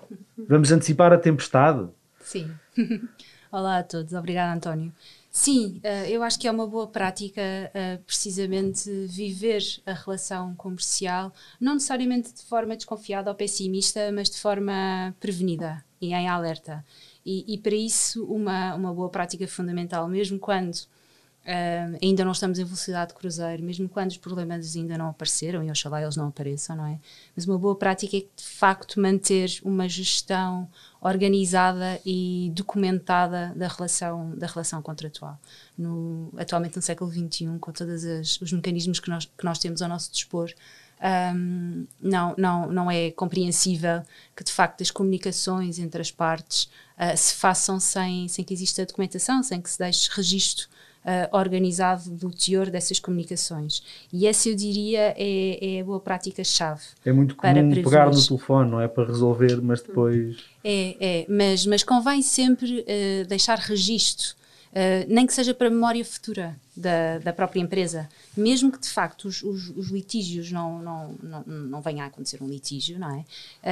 Vamos 0.48 0.72
antecipar 0.72 1.12
a 1.12 1.18
tempestade? 1.18 1.88
Sim. 2.20 2.50
Olá 3.52 3.78
a 3.78 3.82
todos, 3.82 4.12
obrigada 4.12 4.54
António. 4.54 4.92
Sim, 5.30 5.80
uh, 5.84 6.06
eu 6.08 6.24
acho 6.24 6.38
que 6.38 6.48
é 6.48 6.50
uma 6.50 6.66
boa 6.66 6.88
prática 6.88 7.40
uh, 7.40 8.02
precisamente 8.04 8.90
viver 9.06 9.62
a 9.86 9.92
relação 9.92 10.54
comercial, 10.56 11.32
não 11.60 11.74
necessariamente 11.74 12.34
de 12.34 12.42
forma 12.42 12.76
desconfiada 12.76 13.30
ou 13.30 13.36
pessimista, 13.36 14.10
mas 14.12 14.28
de 14.28 14.38
forma 14.38 15.14
prevenida 15.20 15.84
e 16.00 16.12
em 16.12 16.28
alerta. 16.28 16.84
E, 17.24 17.54
e 17.54 17.58
para 17.58 17.76
isso, 17.76 18.24
uma, 18.24 18.74
uma 18.74 18.92
boa 18.92 19.08
prática 19.08 19.46
fundamental, 19.46 20.08
mesmo 20.08 20.38
quando 20.38 20.76
Uh, 21.40 21.96
ainda 22.02 22.22
não 22.22 22.32
estamos 22.32 22.58
em 22.58 22.64
velocidade 22.64 23.12
de 23.12 23.18
cruzeiro, 23.18 23.62
mesmo 23.62 23.88
quando 23.88 24.10
os 24.10 24.18
problemas 24.18 24.76
ainda 24.76 24.98
não 24.98 25.08
apareceram, 25.08 25.64
e 25.64 25.70
oxalá 25.70 26.02
eles 26.02 26.14
não 26.14 26.28
apareçam, 26.28 26.76
não 26.76 26.86
é? 26.86 26.98
Mas 27.34 27.46
uma 27.46 27.58
boa 27.58 27.74
prática 27.74 28.14
é 28.14 28.20
de 28.20 28.44
facto 28.44 29.00
manter 29.00 29.58
uma 29.64 29.88
gestão 29.88 30.68
organizada 31.00 31.98
e 32.04 32.52
documentada 32.54 33.54
da 33.56 33.68
relação, 33.68 34.36
da 34.36 34.46
relação 34.46 34.82
contratual. 34.82 35.40
No, 35.78 36.30
atualmente 36.36 36.76
no 36.76 36.82
século 36.82 37.10
XXI, 37.10 37.58
com 37.58 37.72
todos 37.72 38.04
os 38.40 38.52
mecanismos 38.52 39.00
que 39.00 39.08
nós, 39.08 39.24
que 39.24 39.44
nós 39.44 39.58
temos 39.58 39.80
ao 39.80 39.88
nosso 39.88 40.12
dispor, 40.12 40.52
um, 41.34 41.86
não, 41.98 42.34
não, 42.36 42.70
não 42.70 42.90
é 42.90 43.10
compreensível 43.10 44.02
que 44.36 44.44
de 44.44 44.52
facto 44.52 44.82
as 44.82 44.90
comunicações 44.90 45.78
entre 45.78 46.02
as 46.02 46.10
partes 46.10 46.64
uh, 46.98 47.16
se 47.16 47.34
façam 47.36 47.80
sem, 47.80 48.28
sem 48.28 48.44
que 48.44 48.52
exista 48.52 48.84
documentação, 48.84 49.42
sem 49.42 49.62
que 49.62 49.70
se 49.70 49.78
deixe 49.78 50.10
registro 50.12 50.68
uh, 51.04 51.36
organizado 51.36 52.10
do 52.10 52.30
teor 52.30 52.70
dessas 52.70 52.98
comunicações. 52.98 53.82
E 54.12 54.26
essa, 54.26 54.48
eu 54.48 54.54
diria, 54.54 55.14
é, 55.16 55.76
é 55.76 55.80
a 55.80 55.84
boa 55.84 56.00
prática-chave. 56.00 56.82
É 57.04 57.12
muito 57.12 57.36
comum 57.36 57.70
pegar 57.82 58.10
no 58.10 58.26
telefone, 58.26 58.70
não 58.70 58.80
é? 58.80 58.88
Para 58.88 59.06
resolver, 59.06 59.60
mas 59.62 59.82
depois. 59.82 60.36
É, 60.62 60.96
é, 61.00 61.26
mas, 61.28 61.66
mas 61.66 61.82
convém 61.82 62.22
sempre 62.22 62.80
uh, 62.80 63.26
deixar 63.26 63.58
registro 63.58 64.39
Uh, 64.70 65.04
nem 65.08 65.26
que 65.26 65.34
seja 65.34 65.52
para 65.52 65.68
memória 65.68 66.04
futura 66.04 66.56
da, 66.76 67.18
da 67.18 67.32
própria 67.32 67.60
empresa. 67.60 68.08
Mesmo 68.36 68.70
que 68.70 68.78
de 68.78 68.88
facto 68.88 69.26
os, 69.26 69.42
os, 69.42 69.68
os 69.70 69.88
litígios 69.88 70.52
não, 70.52 70.80
não, 70.80 71.14
não, 71.20 71.42
não 71.42 71.80
venha 71.80 72.04
a 72.04 72.06
acontecer 72.06 72.40
um 72.40 72.48
litígio, 72.48 72.96
não 72.96 73.10
é? 73.10 73.18
Uh, 73.18 73.24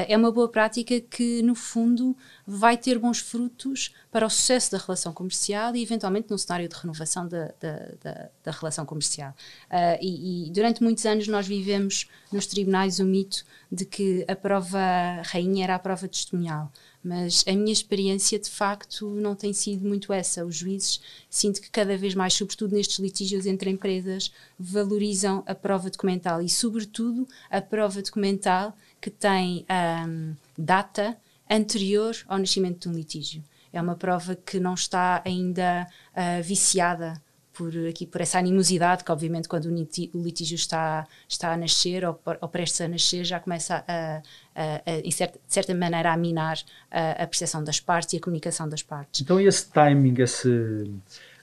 é 0.09 0.17
uma 0.17 0.33
boa 0.33 0.49
prática 0.49 1.01
que, 1.01 1.41
no 1.43 1.55
fundo, 1.55 2.17
vai 2.45 2.77
ter 2.77 2.99
bons 2.99 3.21
frutos 3.21 3.95
para 4.11 4.27
o 4.27 4.31
sucesso 4.31 4.73
da 4.73 4.79
relação 4.79 5.13
comercial 5.13 5.75
e, 5.77 5.83
eventualmente, 5.83 6.31
no 6.31 6.39
cenário 6.39 6.69
de 6.69 6.75
renovação 6.75 7.29
da, 7.29 7.53
da, 7.61 7.73
da, 8.03 8.29
da 8.45 8.51
relação 8.51 8.85
comercial. 8.85 9.31
Uh, 9.71 9.99
e, 10.03 10.49
e 10.49 10.51
durante 10.51 10.83
muitos 10.83 11.07
anos 11.07 11.29
nós 11.29 11.47
vivemos 11.47 12.09
nos 12.33 12.47
tribunais 12.47 12.99
o 12.99 13.05
mito 13.05 13.45
de 13.71 13.85
que 13.85 14.25
a 14.27 14.35
prova 14.35 15.23
rainha 15.25 15.65
era 15.65 15.75
a 15.77 15.79
prova 15.79 16.09
testemunhal. 16.09 16.73
Mas 17.03 17.45
a 17.47 17.53
minha 17.53 17.73
experiência, 17.73 18.39
de 18.39 18.51
facto, 18.51 19.09
não 19.09 19.35
tem 19.35 19.53
sido 19.53 19.87
muito 19.87 20.13
essa. 20.13 20.45
Os 20.45 20.57
juízes, 20.57 21.01
sinto 21.31 21.61
que 21.61 21.71
cada 21.71 21.97
vez 21.97 22.15
mais, 22.15 22.35
sobretudo 22.35 22.75
nestes 22.75 22.99
litígios 22.99 23.47
entre 23.47 23.71
empresas, 23.71 24.33
valorizam 24.59 25.43
a 25.47 25.55
prova 25.55 25.91
documental 25.91 26.43
e, 26.43 26.49
sobretudo, 26.49 27.27
a 27.49 27.61
prova 27.61 28.03
documental 28.03 28.77
que 29.01 29.11
tem 29.11 29.65
um, 30.07 30.35
data 30.57 31.17
anterior 31.49 32.17
ao 32.27 32.39
nascimento 32.39 32.83
de 32.83 32.89
um 32.89 32.99
litígio. 32.99 33.43
É 33.73 33.81
uma 33.81 33.95
prova 33.95 34.35
que 34.35 34.59
não 34.59 34.75
está 34.75 35.23
ainda 35.25 35.87
uh, 36.13 36.43
viciada 36.43 37.23
por, 37.59 37.73
aqui, 37.89 38.07
por 38.07 38.21
essa 38.21 38.39
animosidade 38.39 39.03
que, 39.03 39.11
obviamente, 39.11 39.49
quando 39.49 39.65
o 39.65 40.23
litígio 40.23 40.55
está, 40.55 41.05
está 41.29 41.53
a 41.53 41.57
nascer 41.57 42.05
ou, 42.05 42.21
ou 42.41 42.49
prestes 42.49 42.81
a 42.81 42.87
nascer, 42.87 43.25
já 43.25 43.41
começa 43.41 43.85
a, 43.89 44.23
a, 44.55 44.83
a 44.87 44.99
em 45.05 45.11
certa, 45.11 45.41
de 45.45 45.53
certa 45.53 45.75
maneira, 45.75 46.13
a 46.13 46.17
minar 46.17 46.59
a, 46.89 47.25
a 47.25 47.27
percepção 47.27 47.65
das 47.65 47.81
partes 47.81 48.13
e 48.13 48.19
a 48.19 48.21
comunicação 48.21 48.69
das 48.69 48.83
partes. 48.83 49.21
Então, 49.21 49.41
esse 49.41 49.69
timing, 49.73 50.15
esse 50.23 50.89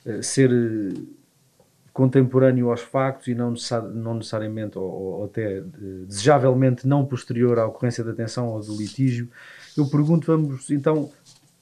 eh, 0.05 0.21
ser 0.21 0.49
eh, 0.49 1.01
contemporâneo 1.91 2.69
aos 2.69 2.81
factos 2.81 3.27
e 3.27 3.35
não, 3.35 3.51
necessari 3.51 3.93
não 3.93 4.13
necessariamente, 4.13 4.77
ou, 4.77 4.85
ou, 4.85 5.25
até 5.25 5.57
eh, 5.57 5.63
desejavelmente 6.07 6.87
não 6.87 7.05
posterior 7.05 7.59
à 7.59 7.65
ocorrência 7.65 8.05
da 8.05 8.13
tensão 8.13 8.47
ou 8.47 8.61
do 8.61 8.77
litígio, 8.77 9.29
eu 9.75 9.85
pergunto, 9.89 10.27
vamos 10.27 10.71
então 10.71 11.11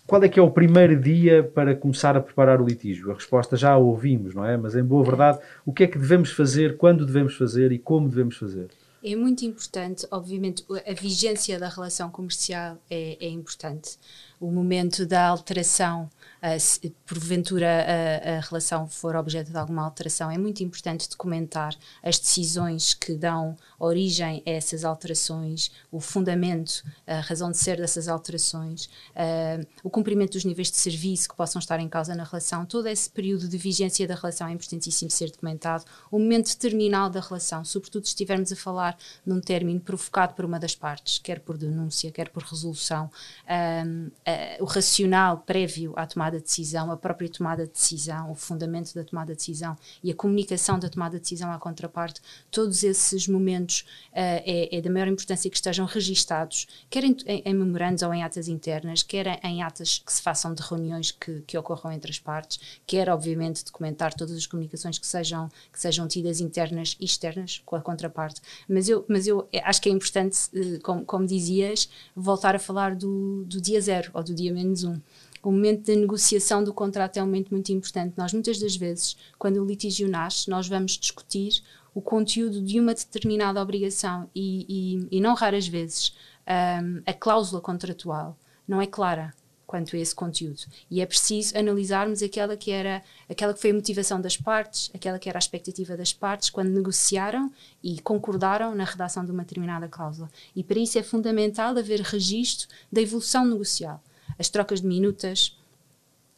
qual 0.05 0.21
é 0.23 0.29
que 0.29 0.39
é 0.39 0.43
o 0.43 0.51
primeiro 0.51 0.99
dia 0.99 1.43
para 1.43 1.75
começar 1.75 2.15
a 2.17 2.21
preparar 2.21 2.61
o 2.61 2.65
litígio? 2.65 3.11
A 3.11 3.13
resposta 3.13 3.55
já 3.55 3.71
a 3.71 3.77
ouvimos, 3.77 4.35
não 4.35 4.45
é? 4.45 4.57
Mas 4.57 4.75
em 4.75 4.83
boa 4.83 5.03
verdade, 5.03 5.39
o 5.65 5.71
que 5.71 5.83
é 5.83 5.87
que 5.87 5.97
devemos 5.97 6.31
fazer, 6.31 6.77
quando 6.77 7.05
devemos 7.05 7.35
fazer 7.35 7.71
e 7.71 7.79
como 7.79 8.09
devemos 8.09 8.35
fazer? 8.37 8.67
É 9.05 9.15
muito 9.17 9.43
importante, 9.43 10.07
obviamente, 10.11 10.63
a 10.69 10.93
vigência 10.93 11.59
da 11.59 11.67
relação 11.67 12.09
comercial 12.09 12.77
é, 12.89 13.17
é 13.19 13.29
importante. 13.29 13.97
O 14.43 14.51
momento 14.51 15.05
da 15.05 15.25
alteração 15.25 16.09
uh, 16.43 16.59
se 16.59 16.89
porventura 17.05 17.65
a, 17.65 18.37
a, 18.37 18.39
relação 18.41 18.89
for 18.89 19.15
objeto 19.15 19.51
de 19.51 19.57
alguma 19.57 19.85
alteração, 19.85 20.29
é 20.29 20.37
muito 20.37 20.61
importante 20.61 21.09
documentar 21.09 21.73
as 22.03 22.19
decisões 22.19 22.93
que 22.93 23.15
dão 23.15 23.55
origem 23.79 24.43
a 24.45 24.49
essas 24.49 24.83
alterações, 24.83 25.71
o 25.89 26.01
fundamento, 26.01 26.83
a 27.07 27.21
razão 27.21 27.51
de 27.51 27.57
ser 27.57 27.77
dessas 27.77 28.09
alterações, 28.09 28.87
uh, 29.15 29.65
o 29.81 29.89
cumprimento 29.89 30.33
dos 30.33 30.43
níveis 30.43 30.69
de 30.69 30.75
serviço 30.75 31.29
que 31.29 31.37
possam 31.37 31.59
estar 31.59 31.79
em 31.79 31.87
causa 31.87 32.13
na 32.13 32.25
relação, 32.25 32.65
todo 32.65 32.87
esse 32.87 33.09
período 33.09 33.47
de 33.47 33.57
vigência 33.57 34.05
da 34.05 34.15
relação 34.15 34.49
é 34.49 34.51
importantíssimo 34.51 35.09
ser 35.09 35.31
documentado, 35.31 35.85
o 36.11 36.19
momento 36.19 36.53
terminal 36.57 37.09
da 37.09 37.21
relação, 37.21 37.63
sobretudo 37.63 38.03
se 38.03 38.09
estivermos 38.09 38.51
a 38.51 38.57
falar 38.57 38.97
num 39.25 39.39
término 39.39 39.79
provocado 39.79 40.33
por 40.33 40.43
uma 40.43 40.59
das 40.59 40.75
partes, 40.75 41.17
quer 41.17 41.39
por 41.39 41.57
denúncia, 41.57 42.11
quer 42.11 42.27
por 42.27 42.43
resolução, 42.43 43.09
uh, 43.45 44.32
o 44.59 44.65
racional 44.65 45.39
prévio 45.39 45.93
à 45.95 46.05
tomada 46.05 46.37
de 46.37 46.43
decisão, 46.43 46.91
a 46.91 46.97
própria 46.97 47.29
tomada 47.29 47.65
de 47.65 47.71
decisão, 47.71 48.31
o 48.31 48.35
fundamento 48.35 48.93
da 48.93 49.03
tomada 49.03 49.33
de 49.33 49.37
decisão 49.37 49.75
e 50.03 50.11
a 50.11 50.15
comunicação 50.15 50.79
da 50.79 50.89
tomada 50.89 51.17
de 51.17 51.21
decisão 51.21 51.51
à 51.51 51.59
contraparte, 51.59 52.21
todos 52.49 52.83
esses 52.83 53.27
momentos 53.27 53.85
uh, 54.11 54.13
é, 54.13 54.77
é, 54.77 54.81
da 54.81 54.89
maior 54.89 55.07
importância 55.07 55.49
que 55.49 55.55
estejam 55.55 55.85
registados, 55.85 56.67
quer 56.89 57.03
em, 57.03 57.15
em, 57.25 57.43
em 57.45 57.53
memorandos 57.53 58.03
ou 58.03 58.13
em 58.13 58.23
atas 58.23 58.47
internas, 58.47 59.03
quer 59.03 59.39
em, 59.43 59.61
atas 59.63 59.99
que 59.99 60.11
se 60.11 60.21
façam 60.21 60.53
de 60.53 60.61
reuniões 60.61 61.11
que, 61.11 61.41
que 61.41 61.57
ocorram 61.57 61.91
entre 61.91 62.11
as 62.11 62.19
partes, 62.19 62.59
quer, 62.85 63.09
obviamente, 63.09 63.63
documentar 63.65 64.13
todas 64.13 64.35
as 64.35 64.47
comunicações 64.47 64.97
que 64.97 65.07
sejam, 65.07 65.49
que 65.71 65.79
sejam 65.79 66.07
tidas 66.07 66.39
internas 66.39 66.95
e 66.99 67.05
externas 67.05 67.61
com 67.65 67.75
a 67.75 67.81
contraparte. 67.81 68.41
Mas 68.67 68.89
eu, 68.89 69.05
mas 69.07 69.27
eu 69.27 69.47
acho 69.63 69.81
que 69.81 69.89
é 69.89 69.91
importante, 69.91 70.37
como, 70.81 71.05
como 71.05 71.25
dizias, 71.25 71.89
voltar 72.15 72.55
a 72.55 72.59
falar 72.59 72.95
do, 72.95 73.43
do 73.45 73.61
dia 73.61 73.79
zero 73.81 74.11
ou 74.13 74.22
do 74.23 74.33
dia 74.33 74.53
menos 74.53 74.83
um 74.83 74.99
o 75.43 75.51
momento 75.51 75.85
da 75.87 75.99
negociação 75.99 76.63
do 76.63 76.73
contrato 76.73 77.17
é 77.17 77.21
um 77.21 77.25
momento 77.25 77.49
muito 77.51 77.69
importante. 77.73 78.13
Nós, 78.15 78.31
muitas 78.31 78.57
das 78.59 78.77
vezes, 78.77 79.17
quando 79.37 79.57
o 79.57 79.65
litígio 79.65 80.07
nasce, 80.07 80.49
nós 80.49 80.69
vamos 80.69 80.93
discutir 80.93 81.61
o 81.93 82.01
conteúdo 82.01 82.61
de 82.61 82.79
uma 82.79 82.93
determinada 82.93 83.61
obrigação 83.61 84.29
e, 84.33 84.65
e, 85.11 85.17
e 85.17 85.21
não 85.21 85.33
raras 85.35 85.67
vezes 85.67 86.15
um, 86.47 87.01
a 87.05 87.13
cláusula 87.13 87.61
contratual 87.61 88.37
não 88.67 88.81
é 88.81 88.87
clara 88.87 89.33
quanto 89.67 89.95
a 89.95 89.99
esse 89.99 90.15
conteúdo. 90.15 90.61
E 90.89 91.01
é 91.01 91.05
preciso 91.05 91.57
analisarmos 91.57 92.23
aquela 92.23 92.55
que 92.55 92.71
era 92.71 93.03
aquela 93.29 93.53
que 93.53 93.59
foi 93.59 93.71
a 93.71 93.73
motivação 93.73 94.21
das 94.21 94.37
partes, 94.37 94.89
aquela 94.93 95.19
que 95.19 95.27
era 95.27 95.37
a 95.37 95.41
expectativa 95.41 95.97
das 95.97 96.13
partes 96.13 96.49
quando 96.49 96.69
negociaram 96.69 97.51
e 97.83 97.99
concordaram 97.99 98.73
na 98.75 98.85
redação 98.85 99.25
de 99.25 99.31
uma 99.31 99.43
determinada 99.43 99.87
cláusula. 99.87 100.29
E 100.55 100.63
para 100.63 100.79
isso 100.79 100.97
é 100.97 101.03
fundamental 101.03 101.77
haver 101.77 101.99
registro 102.01 102.67
da 102.91 103.01
evolução 103.01 103.45
negocial 103.45 104.01
as 104.37 104.49
trocas 104.49 104.81
de 104.81 104.87
minutas, 104.87 105.57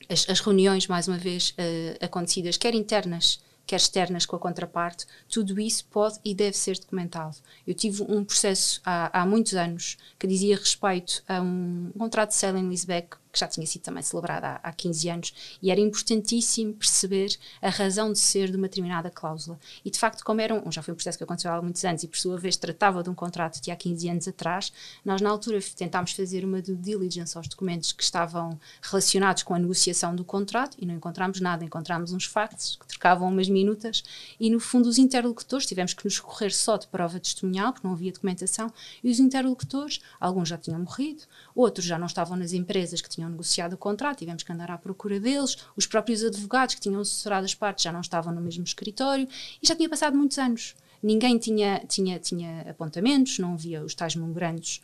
as, 0.09 0.29
as 0.29 0.39
reuniões, 0.39 0.87
mais 0.87 1.07
uma 1.07 1.17
vez, 1.17 1.51
uh, 1.51 2.05
acontecidas, 2.05 2.57
quer 2.57 2.73
internas, 2.73 3.39
quer 3.65 3.77
externas 3.77 4.25
com 4.25 4.35
a 4.35 4.39
contraparte, 4.39 5.05
tudo 5.27 5.59
isso 5.59 5.85
pode 5.85 6.19
e 6.23 6.33
deve 6.33 6.55
ser 6.55 6.77
documentado. 6.79 7.37
Eu 7.65 7.73
tive 7.73 8.03
um 8.03 8.23
processo 8.23 8.81
há, 8.85 9.21
há 9.21 9.25
muitos 9.25 9.55
anos 9.55 9.97
que 10.19 10.27
dizia 10.27 10.55
respeito 10.55 11.23
a 11.27 11.41
um, 11.41 11.91
contrato 11.97 12.29
de 12.29 12.35
sale 12.35 12.59
and 12.59 12.69
leaseback 12.69 13.17
que 13.35 13.39
já 13.41 13.47
tinha 13.47 13.67
sido 13.67 13.81
também 13.81 14.01
celebrada 14.01 14.47
há, 14.63 14.69
há 14.69 14.71
15 14.71 15.09
anos, 15.09 15.57
e 15.61 15.69
era 15.69 15.79
importantíssimo 15.81 16.73
perceber 16.73 17.37
a 17.61 17.69
razão 17.69 18.13
de 18.13 18.17
ser 18.17 18.49
de 18.49 18.55
uma 18.55 18.69
determinada 18.69 19.11
cláusula. 19.11 19.59
E 19.83 19.91
de 19.91 19.99
facto, 19.99 20.23
como 20.23 20.39
era 20.39 20.55
um, 20.55 20.71
já 20.71 20.81
foi 20.81 20.93
um 20.93 20.95
processo 20.95 21.17
que 21.17 21.23
aconteceu 21.25 21.51
há 21.51 21.61
muitos 21.61 21.83
anos 21.83 22.01
e 22.03 22.07
por 22.07 22.17
sua 22.17 22.37
vez 22.37 22.55
tratava 22.55 23.03
de 23.03 23.09
um 23.09 23.13
contrato 23.13 23.61
de 23.61 23.71
há 23.71 23.75
15 23.75 24.09
anos 24.09 24.27
atrás, 24.29 24.71
nós 25.03 25.19
na 25.19 25.29
altura 25.29 25.59
tentámos 25.75 26.13
fazer 26.13 26.45
uma 26.45 26.61
due 26.61 26.77
diligence 26.77 27.37
aos 27.37 27.47
documentos 27.49 27.91
que 27.91 28.03
estavam 28.03 28.57
relacionados 28.81 29.43
com 29.43 29.53
a 29.53 29.59
negociação 29.59 30.15
do 30.15 30.23
contrato 30.23 30.77
e 30.79 30.85
não 30.85 30.95
encontramos 30.95 31.41
nada, 31.41 31.65
encontramos 31.65 32.13
uns 32.13 32.23
factos 32.23 32.77
que 32.79 32.87
trocavam 32.87 33.27
umas 33.27 33.49
minutas 33.49 34.01
e 34.39 34.49
no 34.49 34.61
fundo 34.61 34.87
os 34.87 34.97
interlocutores 34.97 35.65
tivemos 35.65 35.93
que 35.93 36.05
nos 36.05 36.19
correr 36.19 36.51
só 36.51 36.77
de 36.77 36.87
prova 36.87 37.19
testemunhal, 37.19 37.73
porque 37.73 37.85
não 37.85 37.93
havia 37.93 38.11
documentação, 38.11 38.71
e 39.03 39.09
os 39.09 39.19
interlocutores, 39.19 39.99
alguns 40.19 40.49
já 40.49 40.57
tinham 40.57 40.79
morrido, 40.79 41.23
outros 41.53 41.85
já 41.85 41.99
não 41.99 42.07
estavam 42.07 42.37
nas 42.37 42.53
empresas 42.53 43.01
que 43.01 43.09
tinham 43.09 43.24
tinham 43.25 43.29
negociado 43.29 43.73
o 43.73 43.77
contrato, 43.77 44.19
tivemos 44.19 44.43
que 44.43 44.51
andar 44.51 44.71
à 44.71 44.77
procura 44.77 45.19
deles, 45.19 45.57
os 45.75 45.85
próprios 45.85 46.23
advogados 46.23 46.75
que 46.75 46.81
tinham 46.81 47.01
assessorado 47.01 47.45
as 47.45 47.55
partes 47.55 47.83
já 47.83 47.91
não 47.91 48.01
estavam 48.01 48.33
no 48.33 48.41
mesmo 48.41 48.63
escritório 48.63 49.27
e 49.61 49.67
já 49.67 49.75
tinha 49.75 49.89
passado 49.89 50.15
muitos 50.15 50.37
anos 50.37 50.75
ninguém 51.05 51.37
tinha, 51.37 51.85
tinha, 51.87 52.17
tinha 52.17 52.61
apontamentos, 52.61 53.37
não 53.37 53.53
havia 53.53 53.83
os 53.83 53.93
tais 53.93 54.15
memorandos 54.15 54.81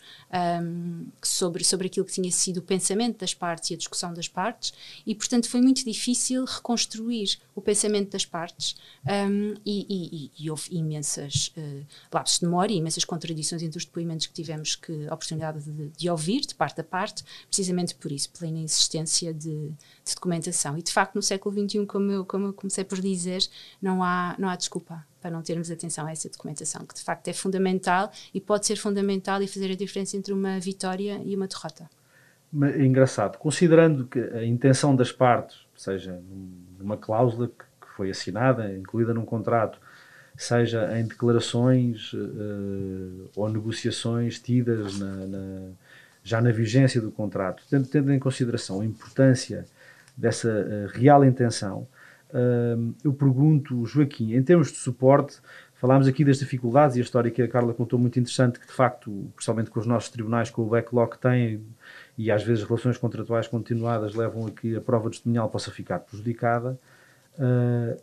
um, 0.61 1.07
sobre, 1.23 1.63
sobre 1.63 1.87
aquilo 1.87 2.05
que 2.05 2.13
tinha 2.13 2.31
sido 2.31 2.57
o 2.57 2.61
pensamento 2.61 3.17
das 3.17 3.33
partes 3.33 3.71
e 3.71 3.73
a 3.73 3.77
discussão 3.77 4.13
das 4.13 4.27
partes, 4.27 4.71
e 5.03 5.15
portanto 5.15 5.49
foi 5.49 5.61
muito 5.61 5.83
difícil 5.83 6.45
reconstruir 6.45 7.39
o 7.55 7.61
pensamento 7.61 8.11
das 8.11 8.23
partes, 8.23 8.75
um, 9.03 9.55
e, 9.65 9.85
e, 9.89 10.31
e, 10.37 10.51
houve 10.51 10.67
imensas 10.69 11.51
uh, 11.57 11.85
lapsos 12.13 12.39
de 12.39 12.45
memória, 12.45 12.75
imensas 12.75 13.03
contradições 13.03 13.63
entre 13.63 13.79
os 13.79 13.85
depoimentos 13.85 14.27
que 14.27 14.33
tivemos 14.33 14.75
que, 14.75 15.07
a 15.07 15.13
oportunidade 15.15 15.61
de, 15.63 15.89
de 15.89 16.09
ouvir, 16.09 16.41
de 16.41 16.53
parte 16.53 16.81
a 16.81 16.83
parte, 16.83 17.23
precisamente 17.47 17.95
por 17.95 18.11
isso, 18.11 18.29
pela 18.29 18.47
inexistência 18.47 19.33
de, 19.33 19.69
de 19.69 20.15
documentação. 20.15 20.77
E 20.77 20.83
de 20.83 20.91
facto, 20.91 21.15
no 21.15 21.21
século 21.23 21.67
XXI, 21.67 21.85
como 21.87 22.11
eu, 22.11 22.25
como 22.25 22.47
eu 22.47 22.53
comecei 22.53 22.83
por 22.83 23.01
dizer, 23.01 23.41
não 23.81 24.03
há, 24.03 24.35
não 24.37 24.47
há 24.47 24.55
desculpa 24.55 25.03
para 25.21 25.31
não 25.31 25.41
termos 25.41 25.69
atenção 25.69 26.07
a 26.07 26.11
essa 26.11 26.27
documentação, 26.29 26.85
que 26.85 26.95
de 26.95 27.03
facto 27.03 27.27
é 27.27 27.33
fundamental 27.33 28.11
e 28.33 28.41
pode 28.41 28.65
ser 28.65 28.75
fundamental 28.75 29.41
e 29.41 29.47
fazer 29.47 29.71
a 29.71 29.75
diferença 29.75 30.17
entre 30.17 30.33
uma 30.33 30.59
vitória 30.59 31.21
e 31.23 31.35
uma 31.35 31.47
derrota. 31.47 31.89
Engraçado, 32.53 33.37
considerando 33.37 34.05
que 34.05 34.19
a 34.19 34.45
intenção 34.45 34.93
das 34.93 35.11
partes, 35.11 35.65
seja 35.75 36.19
numa 36.77 36.97
cláusula 36.97 37.47
que 37.47 37.87
foi 37.95 38.09
assinada, 38.09 38.73
incluída 38.73 39.13
num 39.13 39.23
contrato, 39.23 39.79
seja 40.35 40.99
em 40.99 41.05
declarações 41.05 42.11
ou 43.35 43.47
negociações 43.47 44.39
tidas 44.39 44.99
na, 44.99 45.11
na, 45.27 45.69
já 46.23 46.41
na 46.41 46.51
vigência 46.51 46.99
do 46.99 47.11
contrato, 47.11 47.63
tendo, 47.69 47.87
tendo 47.87 48.11
em 48.11 48.19
consideração 48.19 48.81
a 48.81 48.85
importância 48.85 49.65
dessa 50.17 50.89
real 50.93 51.23
intenção, 51.23 51.87
eu 53.03 53.13
pergunto, 53.13 53.85
Joaquim, 53.85 54.33
em 54.33 54.43
termos 54.43 54.71
de 54.71 54.77
suporte, 54.77 55.39
falámos 55.81 56.07
aqui 56.07 56.23
das 56.23 56.37
dificuldades 56.37 56.95
e 56.95 56.99
a 56.99 57.01
história 57.01 57.31
que 57.31 57.41
a 57.41 57.47
Carla 57.47 57.73
contou 57.73 57.97
muito 57.97 58.19
interessante, 58.19 58.59
que 58.59 58.67
de 58.67 58.71
facto, 58.71 59.31
principalmente 59.35 59.71
com 59.71 59.79
os 59.79 59.87
nossos 59.87 60.09
tribunais, 60.09 60.51
com 60.51 60.61
o 60.61 60.65
backlog 60.67 61.11
que 61.11 61.19
têm, 61.19 61.61
e 62.15 62.29
às 62.29 62.43
vezes 62.43 62.63
relações 62.63 62.97
contratuais 62.97 63.47
continuadas 63.47 64.13
levam 64.13 64.45
a 64.45 64.51
que 64.51 64.75
a 64.75 64.81
prova 64.81 65.09
testemunhal 65.09 65.49
possa 65.49 65.71
ficar 65.71 65.99
prejudicada. 65.99 66.79
Uh, 67.33 67.99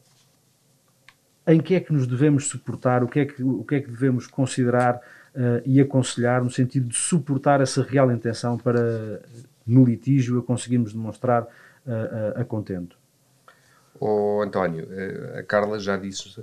em 1.46 1.60
que 1.60 1.74
é 1.76 1.80
que 1.80 1.92
nos 1.92 2.06
devemos 2.06 2.48
suportar, 2.48 3.04
o 3.04 3.08
que 3.08 3.20
é 3.20 3.24
que, 3.24 3.42
o 3.42 3.64
que, 3.64 3.76
é 3.76 3.80
que 3.80 3.90
devemos 3.90 4.26
considerar 4.26 4.96
uh, 4.96 5.62
e 5.64 5.80
aconselhar 5.80 6.42
no 6.42 6.50
sentido 6.50 6.88
de 6.88 6.96
suportar 6.96 7.60
essa 7.60 7.82
real 7.82 8.10
intenção 8.10 8.58
para, 8.58 9.22
no 9.64 9.84
litígio, 9.84 10.40
a 10.40 10.42
conseguirmos 10.42 10.92
demonstrar 10.92 11.44
uh, 11.44 12.40
a 12.40 12.44
contento? 12.44 12.98
Oh, 14.00 14.40
António, 14.42 14.88
a 15.36 15.42
Carla 15.42 15.78
já 15.78 15.96
disse 15.96 16.34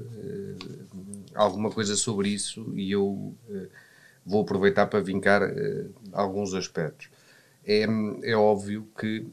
alguma 1.34 1.72
coisa 1.72 1.96
sobre 1.96 2.30
isso 2.30 2.74
e 2.76 2.92
eu 2.92 3.34
vou 4.26 4.42
aproveitar 4.42 4.88
para 4.88 5.00
vincar 5.00 5.42
alguns 6.12 6.54
aspectos 6.54 7.10
é, 7.66 7.86
é 8.24 8.36
óbvio 8.36 8.88
que, 8.98 9.26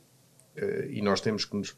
e 0.88 1.02
nós 1.02 1.20
temos 1.20 1.44
que 1.44 1.54
nos. 1.54 1.76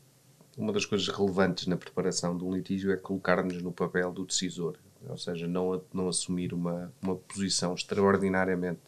Uma 0.56 0.72
das 0.72 0.86
coisas 0.86 1.08
relevantes 1.08 1.66
na 1.66 1.76
preparação 1.76 2.36
de 2.36 2.44
um 2.44 2.54
litígio 2.54 2.92
é 2.92 2.96
colocar-nos 2.96 3.60
no 3.60 3.72
papel 3.72 4.12
do 4.12 4.24
decisor, 4.24 4.78
ou 5.04 5.18
seja, 5.18 5.48
não, 5.48 5.82
não 5.92 6.08
assumir 6.08 6.54
uma, 6.54 6.92
uma 7.02 7.16
posição 7.16 7.74
extraordinariamente 7.74 8.78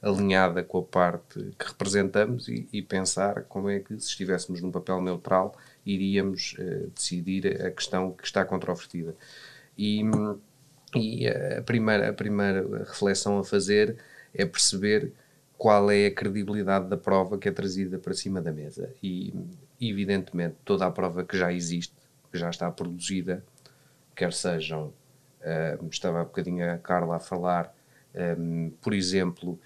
alinhada 0.00 0.64
com 0.64 0.78
a 0.78 0.82
parte 0.82 1.52
que 1.58 1.66
representamos 1.66 2.48
e, 2.48 2.66
e, 2.72 2.80
pensar 2.80 3.42
como 3.50 3.68
é 3.68 3.80
que, 3.80 4.00
se 4.00 4.06
estivéssemos 4.06 4.62
num 4.62 4.70
papel 4.70 5.02
neutral, 5.02 5.54
iríamos 5.84 6.54
uh, 6.58 6.90
decidir 6.94 7.64
a 7.64 7.70
questão 7.70 8.12
que 8.12 8.24
está 8.24 8.44
controvertida. 8.44 9.14
E, 9.76 10.02
e 10.94 11.26
a, 11.26 11.62
primeira, 11.62 12.10
a 12.10 12.12
primeira 12.12 12.84
reflexão 12.84 13.38
a 13.38 13.44
fazer 13.44 13.96
é 14.34 14.44
perceber 14.44 15.12
qual 15.56 15.90
é 15.90 16.06
a 16.06 16.14
credibilidade 16.14 16.88
da 16.88 16.96
prova 16.96 17.36
que 17.36 17.48
é 17.48 17.52
trazida 17.52 17.98
para 17.98 18.14
cima 18.14 18.40
da 18.40 18.50
mesa. 18.50 18.94
E, 19.02 19.34
evidentemente, 19.80 20.56
toda 20.64 20.86
a 20.86 20.90
prova 20.90 21.22
que 21.22 21.36
já 21.36 21.52
existe, 21.52 21.94
que 22.32 22.38
já 22.38 22.48
está 22.48 22.70
produzida, 22.70 23.44
quer 24.14 24.32
sejam, 24.32 24.92
uh, 25.40 25.86
estava 25.90 26.20
há 26.20 26.24
bocadinho 26.24 26.72
a 26.72 26.78
Carla 26.78 27.16
a 27.16 27.20
falar, 27.20 27.74
um, 28.38 28.68
eh, 28.68 28.70
por 28.80 28.92
exemplo, 28.94 29.60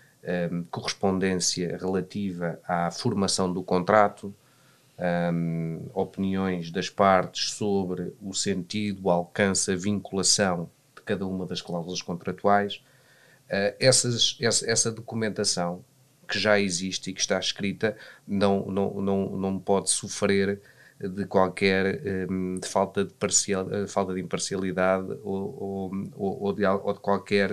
um, 0.51 0.65
correspondência 0.65 1.77
relativa 1.77 2.59
à 2.67 2.91
formação 2.91 3.53
do 3.53 3.63
contrato, 3.63 4.35
um, 4.99 5.91
opiniões 5.93 6.71
das 6.71 6.89
partes 6.89 7.53
sobre 7.53 8.13
o 8.23 8.33
sentido, 8.33 9.05
o 9.05 9.11
alcance, 9.11 9.73
a 9.73 9.77
vinculação 9.77 10.71
de 10.97 11.03
cada 11.03 11.27
uma 11.27 11.47
das 11.47 11.61
cláusulas 11.61 12.03
contratuais 12.03 12.83
Uh, 13.45 13.77
essas, 13.79 14.39
essa, 14.41 14.71
essa, 14.71 14.91
documentação 14.91 15.85
que 16.27 16.39
já 16.39 16.59
existe 16.59 17.11
e 17.11 17.13
que 17.13 17.21
está 17.21 17.39
escrita 17.39 17.95
não, 18.27 18.65
não, 18.65 19.03
não, 19.03 19.37
não 19.37 19.59
pode 19.59 19.91
sofrer 19.91 20.63
de 20.99 21.27
qualquer 21.27 22.01
um, 22.31 22.59
de 22.59 22.67
falta, 22.67 23.05
de 23.05 23.13
parcial, 23.13 23.71
eh, 23.71 23.87
falta 23.87 24.15
de 24.15 24.21
imparcialidade 24.21 25.19
ou, 25.23 25.91
ou, 26.17 26.41
ou, 26.41 26.53
de, 26.55 26.65
ou 26.65 26.95
de 26.95 27.01
qualquer. 27.01 27.51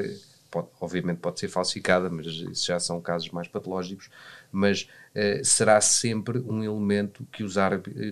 Pode, 0.52 0.68
obviamente 0.82 1.20
pode 1.20 1.40
ser 1.40 1.48
falsificada, 1.48 2.10
mas 2.10 2.28
isso 2.28 2.68
já 2.68 2.78
são 2.80 3.00
casos 3.00 3.30
mais 3.32 3.48
patológicos. 3.48 4.10
Mas 4.52 4.90
uh, 5.16 5.44
será 5.44 5.80
sempre 5.80 6.40
um 6.40 6.62
elemento 6.64 7.26
que 7.32 7.44
os, 7.44 7.56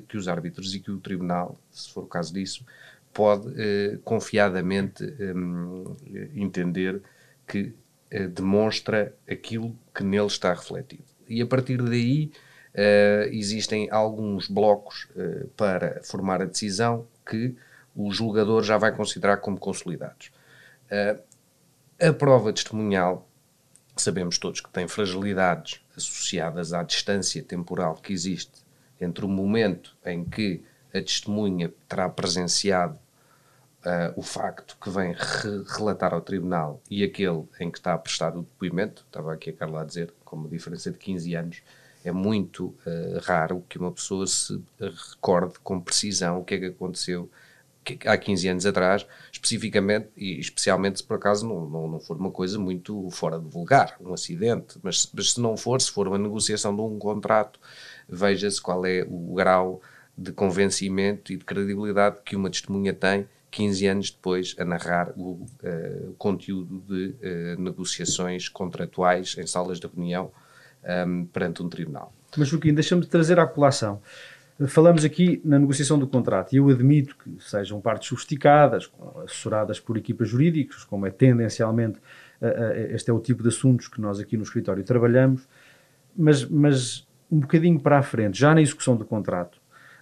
que 0.08 0.18
os 0.18 0.28
árbitros 0.28 0.74
e 0.74 0.80
que 0.80 0.90
o 0.90 1.00
tribunal, 1.00 1.60
se 1.70 1.92
for 1.92 2.06
o 2.06 2.08
caso 2.08 2.34
disso, 2.34 2.66
pode 3.14 3.48
uh, 3.50 4.00
confiadamente 4.04 5.04
um, 5.04 5.96
entender 6.34 7.02
que 7.46 7.74
uh, 8.14 8.28
demonstra 8.30 9.14
aquilo 9.30 9.76
que 9.94 10.04
nele 10.04 10.28
está 10.28 10.54
refletido. 10.54 11.04
E 11.28 11.42
a 11.42 11.46
partir 11.46 11.82
daí 11.82 12.32
uh, 12.74 13.30
existem 13.32 13.90
alguns 13.92 14.48
blocos 14.48 15.08
uh, 15.16 15.48
para 15.50 16.02
formar 16.04 16.42
a 16.42 16.46
decisão 16.46 17.06
que 17.28 17.56
o 17.96 18.12
julgador 18.12 18.64
já 18.64 18.78
vai 18.78 18.96
considerar 18.96 19.38
como 19.38 19.58
consolidados. 19.58 20.32
A 22.02 22.14
prova 22.14 22.54
testemunhal, 22.54 23.28
sabemos 23.98 24.38
todos 24.38 24.62
que 24.62 24.70
tem 24.70 24.88
fragilidades 24.88 25.82
associadas 25.98 26.72
à 26.72 26.82
distância 26.82 27.44
temporal 27.44 27.96
que 27.96 28.14
existe 28.14 28.64
entre 29.02 29.26
o 29.26 29.28
momento 29.28 29.98
em 30.06 30.24
que 30.24 30.64
a 30.94 31.02
testemunha 31.02 31.74
terá 31.90 32.08
presenciado 32.08 32.98
uh, 33.86 34.14
o 34.16 34.22
facto 34.22 34.78
que 34.82 34.90
vem 34.90 35.12
re 35.12 35.64
relatar 35.78 36.14
ao 36.14 36.22
tribunal 36.22 36.82
e 36.90 37.04
aquele 37.04 37.44
em 37.60 37.70
que 37.70 37.78
está 37.78 37.94
a 37.94 37.98
prestar 37.98 38.36
o 38.36 38.44
depoimento, 38.44 39.04
estava 39.06 39.34
aqui 39.34 39.50
a 39.50 39.54
Carla 39.54 39.82
a 39.82 39.86
dizer, 39.86 40.14
com 40.24 40.38
uma 40.38 40.50
diferença 40.50 40.90
de 40.90 40.98
15 40.98 41.36
anos, 41.36 41.62
é 42.04 42.14
muito 42.14 42.68
uh, 42.68 43.20
raro 43.24 43.64
que 43.68 43.78
uma 43.78 43.92
pessoa 43.92 44.26
se 44.26 44.62
recorde 44.80 45.60
com 45.60 45.82
precisão 45.82 46.40
o 46.40 46.46
que 46.46 46.56
é 46.56 46.60
que 46.60 46.66
aconteceu 46.68 47.30
há 48.06 48.18
15 48.18 48.48
anos 48.48 48.66
atrás, 48.66 49.06
especificamente 49.32 50.10
e 50.16 50.40
especialmente 50.40 51.00
se 51.00 51.04
por 51.04 51.16
acaso 51.16 51.48
não, 51.48 51.70
não, 51.70 51.88
não 51.88 52.00
for 52.00 52.18
uma 52.18 52.32
coisa 52.32 52.60
muito 52.60 53.10
fora 53.12 53.40
de 53.40 53.48
vulgar, 53.48 53.96
um 54.02 54.14
acidente, 54.14 54.78
mas, 54.84 55.10
mas 55.14 55.34
se 55.34 55.42
não 55.42 55.56
for, 55.56 55.82
se 55.82 55.92
for 55.92 56.08
uma 56.08 56.18
negociação 56.18 56.76
de 56.76 56.82
um 56.82 56.98
contrato, 57.00 57.60
veja-se 58.08 58.62
qual 58.62 58.86
é 58.86 59.06
o 59.08 59.34
grau 59.34 59.82
de 60.18 60.32
convencimento 60.32 61.32
e 61.32 61.38
de 61.38 61.46
credibilidade 61.46 62.18
que 62.26 62.36
uma 62.36 62.50
testemunha 62.50 62.94
tem 62.94 63.28
15 63.52 63.88
anos 63.88 64.12
depois, 64.12 64.56
a 64.60 64.66
narrar 64.66 65.12
o 65.16 65.32
uh, 65.64 66.14
conteúdo 66.18 66.84
de 66.88 67.16
uh, 67.16 67.62
negociações 67.62 68.48
contratuais 68.48 69.36
em 69.38 69.48
salas 69.48 69.80
de 69.80 69.88
reunião 69.88 70.32
um, 70.84 70.88
ehm, 70.88 71.26
perante 71.26 71.64
um 71.64 71.70
tribunal. 71.70 72.14
Mas, 72.38 72.48
Joaquim, 72.48 72.74
deixa-me 72.74 73.06
trazer 73.06 73.40
à 73.40 73.48
colação. 73.48 74.02
Falamos 74.68 75.06
aqui 75.06 75.42
na 75.46 75.58
negociação 75.58 75.98
do 75.98 76.06
contrato 76.06 76.52
e 76.52 76.58
eu 76.58 76.68
admito 76.68 77.16
que 77.18 77.38
sejam 77.40 77.80
partes 77.80 78.10
sofisticadas, 78.10 78.92
assessoradas 79.24 79.80
por 79.80 79.96
equipas 79.96 80.28
jurídicas, 80.28 80.84
como 80.84 81.08
é 81.08 81.12
tendencialmente 81.12 81.98
uh, 82.42 82.94
este 82.94 83.10
é 83.10 83.14
o 83.14 83.20
tipo 83.20 83.42
de 83.42 83.48
assuntos 83.50 83.88
que 83.88 84.02
nós 84.02 84.20
aqui 84.20 84.36
no 84.36 84.44
escritório 84.44 84.84
trabalhamos, 84.84 85.48
mas, 86.16 86.44
mas 86.46 87.08
um 87.32 87.40
bocadinho 87.40 87.80
para 87.80 88.00
a 88.00 88.02
frente, 88.02 88.38
já 88.38 88.54
na 88.54 88.62
execução 88.62 88.96
do 88.96 89.06
contrato, 89.06 89.60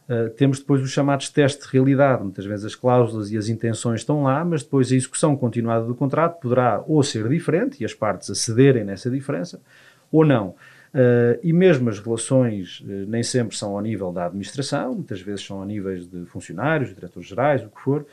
Uh, 0.08 0.30
temos 0.30 0.60
depois 0.60 0.82
os 0.82 0.90
chamados 0.90 1.28
testes 1.28 1.68
de 1.68 1.74
realidade. 1.74 2.24
Muitas 2.24 2.46
vezes 2.46 2.66
as 2.66 2.76
cláusulas 2.76 3.30
e 3.30 3.38
as 3.38 3.50
intenções 3.50 4.00
estão 4.00 4.24
lá, 4.24 4.44
mas 4.46 4.64
depois 4.64 4.90
a 4.90 4.96
execução 4.96 5.36
continuada 5.36 5.86
do 5.86 5.94
contrato 5.94 6.40
poderá 6.40 6.82
ou 6.88 7.04
ser 7.04 7.28
diferente 7.28 7.82
e 7.82 7.86
as 7.86 7.94
partes 7.94 8.30
acederem 8.30 8.86
nessa 8.86 9.12
diferença, 9.12 9.60
ou 10.10 10.26
não. 10.26 10.56
Uh, 10.94 11.40
e 11.44 11.52
mesmo 11.52 11.90
as 11.90 12.00
relações 12.00 12.80
uh, 12.82 13.06
nem 13.08 13.22
sempre 13.22 13.56
são 13.56 13.76
ao 13.76 13.82
nível 13.82 14.12
da 14.12 14.26
administração, 14.26 14.96
muitas 14.96 15.22
vezes 15.22 15.46
são 15.46 15.62
a 15.62 15.66
níveis 15.66 16.08
de 16.08 16.26
funcionários, 16.26 16.94
diretores 16.94 17.28
gerais, 17.28 17.64
o 17.64 17.70
que 17.70 17.82
for, 17.82 18.06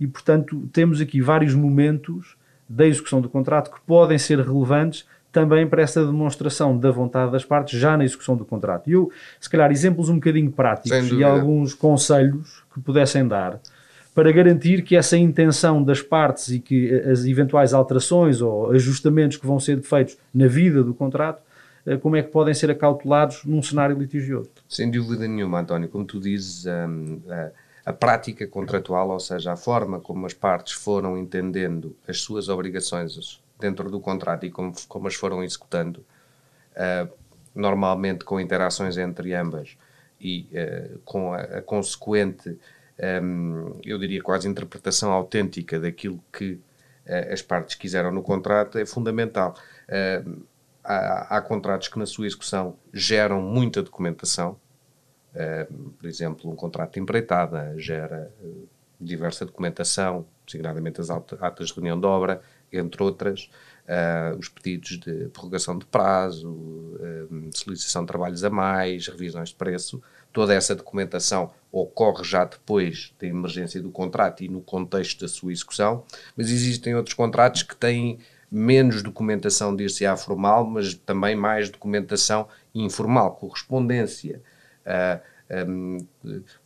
e 0.00 0.06
portanto 0.06 0.68
temos 0.72 1.00
aqui 1.00 1.20
vários 1.20 1.54
momentos 1.54 2.36
da 2.68 2.86
execução 2.86 3.20
do 3.20 3.28
contrato 3.28 3.70
que 3.70 3.80
podem 3.86 4.18
ser 4.18 4.40
relevantes 4.40 5.06
também 5.30 5.66
para 5.66 5.82
essa 5.82 6.04
demonstração 6.04 6.76
da 6.76 6.90
vontade 6.90 7.32
das 7.32 7.44
partes 7.44 7.78
já 7.78 7.96
na 7.96 8.04
execução 8.04 8.36
do 8.36 8.44
contrato. 8.44 8.88
E 8.88 8.92
eu, 8.92 9.10
se 9.40 9.48
calhar, 9.48 9.70
exemplos 9.70 10.08
um 10.08 10.16
bocadinho 10.16 10.50
práticos 10.50 11.10
e 11.10 11.24
alguns 11.24 11.74
conselhos 11.74 12.62
que 12.72 12.80
pudessem 12.80 13.26
dar 13.26 13.58
para 14.14 14.30
garantir 14.30 14.82
que 14.82 14.94
essa 14.94 15.16
intenção 15.16 15.82
das 15.82 16.02
partes 16.02 16.48
e 16.48 16.60
que 16.60 16.92
as 16.92 17.24
eventuais 17.24 17.72
alterações 17.72 18.42
ou 18.42 18.70
ajustamentos 18.70 19.38
que 19.38 19.46
vão 19.46 19.58
ser 19.58 19.80
feitos 19.80 20.18
na 20.34 20.46
vida 20.46 20.84
do 20.84 20.92
contrato, 20.92 21.42
como 22.00 22.16
é 22.16 22.22
que 22.22 22.30
podem 22.30 22.54
ser 22.54 22.70
acautelados 22.70 23.44
num 23.44 23.62
cenário 23.62 23.98
litigioso? 23.98 24.50
Sem 24.68 24.90
dúvida 24.90 25.26
nenhuma, 25.26 25.60
António. 25.60 25.88
Como 25.88 26.04
tu 26.04 26.20
dizes, 26.20 26.64
hum, 26.66 27.20
a, 27.28 27.50
a 27.90 27.92
prática 27.92 28.46
contratual, 28.46 29.10
ou 29.10 29.20
seja, 29.20 29.52
a 29.52 29.56
forma 29.56 30.00
como 30.00 30.24
as 30.26 30.32
partes 30.32 30.74
foram 30.74 31.18
entendendo 31.18 31.96
as 32.06 32.20
suas 32.20 32.48
obrigações 32.48 33.40
dentro 33.58 33.90
do 33.90 34.00
contrato 34.00 34.46
e 34.46 34.50
como, 34.50 34.72
como 34.88 35.08
as 35.08 35.14
foram 35.14 35.42
executando, 35.42 36.04
uh, 36.72 37.10
normalmente 37.54 38.24
com 38.24 38.40
interações 38.40 38.96
entre 38.96 39.34
ambas 39.34 39.76
e 40.20 40.48
uh, 40.52 40.98
com 41.04 41.32
a, 41.32 41.40
a 41.40 41.62
consequente, 41.62 42.56
um, 43.22 43.80
eu 43.84 43.98
diria 43.98 44.22
quase 44.22 44.48
interpretação 44.48 45.10
autêntica 45.10 45.80
daquilo 45.80 46.22
que 46.32 46.52
uh, 46.52 47.32
as 47.32 47.42
partes 47.42 47.74
quiseram 47.74 48.12
no 48.12 48.22
contrato, 48.22 48.78
é 48.78 48.86
fundamental. 48.86 49.56
Há, 50.84 51.36
há, 51.36 51.40
contratos 51.40 51.88
que 51.88 51.98
na 51.98 52.06
sua 52.06 52.26
execução 52.26 52.76
geram 52.92 53.40
muita 53.40 53.82
documentação, 53.82 54.58
por 55.98 56.06
exemplo, 56.06 56.50
um 56.50 56.56
contrato 56.56 56.94
de 56.94 57.00
empreitada 57.00 57.74
gera 57.78 58.30
diversa 59.02 59.44
documentação, 59.44 60.26
designadamente 60.46 61.00
as 61.00 61.10
atas 61.10 61.68
de 61.68 61.74
reunião 61.74 61.98
de 61.98 62.06
obra, 62.06 62.40
entre 62.72 63.02
outras, 63.02 63.50
uh, 63.86 64.36
os 64.38 64.48
pedidos 64.48 64.98
de 64.98 65.28
prorrogação 65.28 65.78
de 65.78 65.84
prazo, 65.84 66.48
uh, 66.48 67.50
solicitação 67.54 68.02
de 68.02 68.08
trabalhos 68.08 68.44
a 68.44 68.50
mais, 68.50 69.08
revisões 69.08 69.50
de 69.50 69.56
preço, 69.56 70.02
toda 70.32 70.54
essa 70.54 70.74
documentação 70.74 71.52
ocorre 71.70 72.24
já 72.24 72.44
depois 72.44 73.14
da 73.20 73.26
emergência 73.26 73.82
do 73.82 73.90
contrato 73.90 74.42
e 74.42 74.48
no 74.48 74.62
contexto 74.62 75.20
da 75.20 75.28
sua 75.28 75.52
execução, 75.52 76.04
mas 76.36 76.50
existem 76.50 76.94
outros 76.94 77.14
contratos 77.14 77.62
que 77.62 77.76
têm 77.76 78.18
menos 78.52 79.02
documentação 79.02 79.74
dir-se-á 79.74 80.14
formal, 80.14 80.66
mas 80.66 80.92
também 80.94 81.34
mais 81.34 81.70
documentação 81.70 82.46
informal, 82.74 83.34
correspondência. 83.36 84.42
Uh, 84.84 85.66
um, 85.68 85.98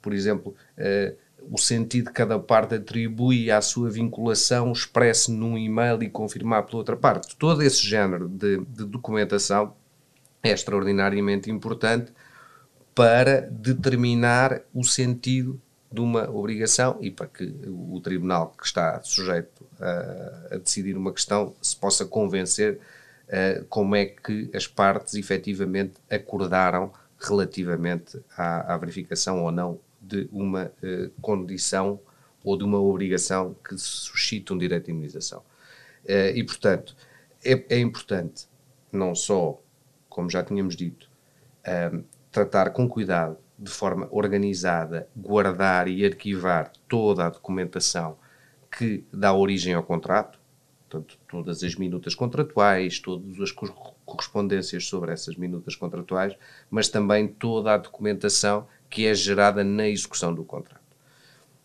por 0.02 0.12
exemplo, 0.12 0.54
uh, 0.76 1.16
o 1.48 1.56
sentido 1.56 2.06
que 2.06 2.12
cada 2.12 2.38
parte 2.40 2.74
atribui 2.74 3.52
à 3.52 3.60
sua 3.60 3.88
vinculação 3.88 4.72
expresse 4.72 5.30
num 5.30 5.56
e-mail 5.56 6.02
e 6.02 6.10
confirmar 6.10 6.64
pela 6.64 6.78
outra 6.78 6.96
parte. 6.96 7.36
Todo 7.36 7.62
esse 7.62 7.86
género 7.86 8.28
de, 8.28 8.58
de 8.64 8.84
documentação 8.84 9.74
é 10.42 10.50
extraordinariamente 10.50 11.50
importante 11.50 12.12
para 12.94 13.42
determinar 13.42 14.62
o 14.74 14.82
sentido 14.82 15.60
de 15.96 16.02
uma 16.02 16.28
obrigação 16.28 16.98
e 17.00 17.10
para 17.10 17.26
que 17.26 17.54
o 17.66 17.98
tribunal 18.02 18.54
que 18.58 18.66
está 18.66 19.02
sujeito 19.02 19.66
a, 19.80 20.54
a 20.54 20.58
decidir 20.58 20.94
uma 20.94 21.10
questão 21.10 21.54
se 21.62 21.74
possa 21.74 22.04
convencer 22.04 22.78
uh, 23.28 23.64
como 23.70 23.96
é 23.96 24.04
que 24.04 24.50
as 24.54 24.66
partes 24.66 25.14
efetivamente 25.14 25.94
acordaram 26.10 26.92
relativamente 27.18 28.20
à, 28.36 28.74
à 28.74 28.76
verificação 28.76 29.42
ou 29.42 29.50
não 29.50 29.80
de 29.98 30.28
uma 30.30 30.66
uh, 30.66 31.10
condição 31.22 31.98
ou 32.44 32.58
de 32.58 32.64
uma 32.64 32.78
obrigação 32.78 33.56
que 33.66 33.78
suscita 33.78 34.52
um 34.52 34.58
direito 34.58 34.84
de 34.84 34.90
imunização. 34.90 35.38
Uh, 36.04 36.28
e, 36.34 36.44
portanto, 36.44 36.94
é, 37.42 37.52
é, 37.70 37.78
importante 37.78 38.46
não 38.92 39.14
só, 39.14 39.58
como 40.10 40.28
já 40.28 40.42
tínhamos 40.42 40.76
dito, 40.76 41.08
tratar 42.30 42.70
com 42.70 42.86
cuidado, 42.86 43.38
de 43.58 43.70
forma 43.70 44.06
organizada, 44.10 45.08
guardar 45.16 45.88
e 45.88 46.04
arquivar 46.04 46.72
toda 46.88 47.26
a 47.26 47.30
documentação 47.30 48.18
que 48.70 49.04
dá 49.12 49.32
origem 49.32 49.74
ao 49.74 49.82
contrato, 49.82 50.38
portanto, 50.88 51.18
todas 51.28 51.62
as 51.62 51.74
minutas 51.74 52.14
contratuais, 52.14 53.00
todas 53.00 53.40
as 53.40 53.50
correspondências 54.04 54.86
sobre 54.86 55.12
essas 55.12 55.36
minutas 55.36 55.74
contratuais, 55.74 56.36
mas 56.70 56.88
também 56.88 57.26
toda 57.26 57.72
a 57.72 57.78
documentação 57.78 58.66
que 58.90 59.06
é 59.06 59.14
gerada 59.14 59.64
na 59.64 59.88
execução 59.88 60.34
do 60.34 60.44
contrato. 60.44 60.80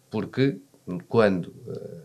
Porque 0.09 0.59
quando, 1.07 1.53
eh, 1.67 2.01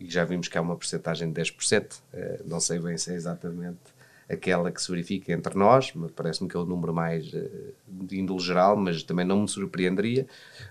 e 0.00 0.10
já 0.10 0.24
vimos 0.24 0.48
que 0.48 0.56
há 0.58 0.60
uma 0.60 0.76
porcentagem 0.76 1.28
de 1.28 1.34
10%, 1.34 2.02
eh, 2.12 2.42
não 2.44 2.60
sei 2.60 2.78
bem 2.78 2.96
se 2.96 3.12
é 3.12 3.14
exatamente 3.14 3.93
aquela 4.28 4.72
que 4.72 4.80
se 4.80 4.90
verifica 4.90 5.32
entre 5.32 5.56
nós, 5.56 5.92
parece-me 6.14 6.48
que 6.48 6.56
é 6.56 6.60
o 6.60 6.64
número 6.64 6.94
mais 6.94 7.32
eh, 7.34 7.72
de 7.86 8.18
índole 8.18 8.40
geral, 8.40 8.76
mas 8.76 9.02
também 9.02 9.24
não 9.24 9.42
me 9.42 9.48
surpreenderia. 9.48 10.26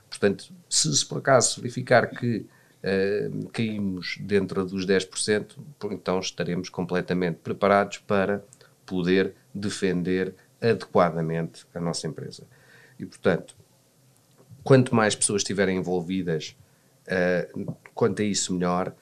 Portanto, 0.10 0.54
se, 0.70 0.96
se 0.96 1.06
por 1.06 1.20
acaso 1.20 1.62
verificar 1.62 2.10
que 2.10 2.38
uh, 2.84 3.50
caímos 3.50 4.18
dentro 4.20 4.66
dos 4.66 4.86
10%, 4.86 5.56
então 5.92 6.20
estaremos 6.20 6.70
completamente 6.70 7.38
preparados 7.38 8.00
para 8.00 8.44
poder 8.86 9.34
defender 9.54 10.36
adequadamente 10.62 11.66
a 11.74 11.80
nossa 11.80 12.08
empresa. 12.08 12.44
E, 13.00 13.06
portanto, 13.06 13.56
quanto 14.64 14.96
mais 14.96 15.16
pessoas 15.16 15.42
estiverem 15.42 15.78
envolvidas, 15.78 16.56
uh, 17.08 17.76
quanto 17.94 18.22
a 18.22 18.26
isso, 18.26 18.54
melhor. 18.54 18.96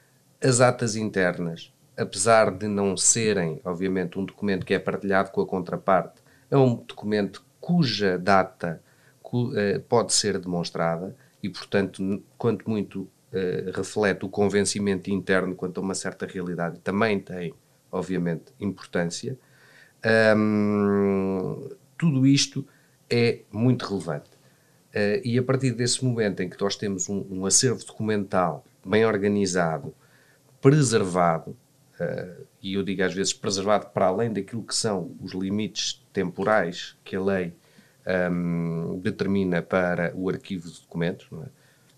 As 0.43 0.59
atas 0.59 0.95
internas, 0.95 1.71
apesar 1.97 2.51
de 2.51 2.67
não 2.67 2.95
serem, 2.95 3.59
obviamente, 3.63 4.17
um 4.17 4.25
documento 4.25 4.65
que 4.65 4.73
é 4.73 4.79
partilhado 4.79 5.31
com 5.31 5.41
a 5.41 5.45
contraparte, 5.45 6.21
é 6.49 6.57
um 6.57 6.75
documento 6.75 7.43
cuja 7.59 8.17
data 8.17 8.81
cu, 9.21 9.49
uh, 9.49 9.79
pode 9.87 10.13
ser 10.13 10.39
demonstrada 10.39 11.15
e, 11.41 11.49
portanto, 11.49 12.23
quanto 12.37 12.69
muito 12.69 13.01
uh, 13.01 13.71
reflete 13.73 14.25
o 14.25 14.29
convencimento 14.29 15.09
interno 15.09 15.55
quanto 15.55 15.79
a 15.79 15.83
uma 15.83 15.95
certa 15.95 16.25
realidade, 16.25 16.79
também 16.79 17.19
tem, 17.19 17.53
obviamente, 17.91 18.53
importância. 18.59 19.37
Um, 20.35 21.69
tudo 21.97 22.25
isto 22.25 22.65
é 23.09 23.41
muito 23.51 23.85
relevante. 23.85 24.29
Uh, 24.93 25.21
e 25.23 25.37
a 25.37 25.43
partir 25.43 25.71
desse 25.71 26.03
momento 26.03 26.41
em 26.41 26.49
que 26.49 26.59
nós 26.59 26.75
temos 26.75 27.07
um, 27.07 27.25
um 27.29 27.45
acervo 27.45 27.85
documental 27.85 28.65
bem 28.85 29.05
organizado, 29.05 29.93
preservado, 30.59 31.55
uh, 32.01 32.47
e 32.61 32.73
eu 32.73 32.83
digo 32.83 33.03
às 33.03 33.13
vezes 33.13 33.33
preservado 33.33 33.87
para 33.87 34.07
além 34.07 34.31
daquilo 34.31 34.63
que 34.63 34.75
são 34.75 35.15
os 35.21 35.33
limites 35.33 36.03
temporais 36.13 36.95
que 37.03 37.15
a 37.15 37.21
lei 37.21 37.53
um, 38.31 38.99
determina 38.99 39.61
para 39.61 40.11
o 40.15 40.29
arquivo 40.29 40.69
de 40.69 40.81
documentos, 40.81 41.27
é? 41.31 41.49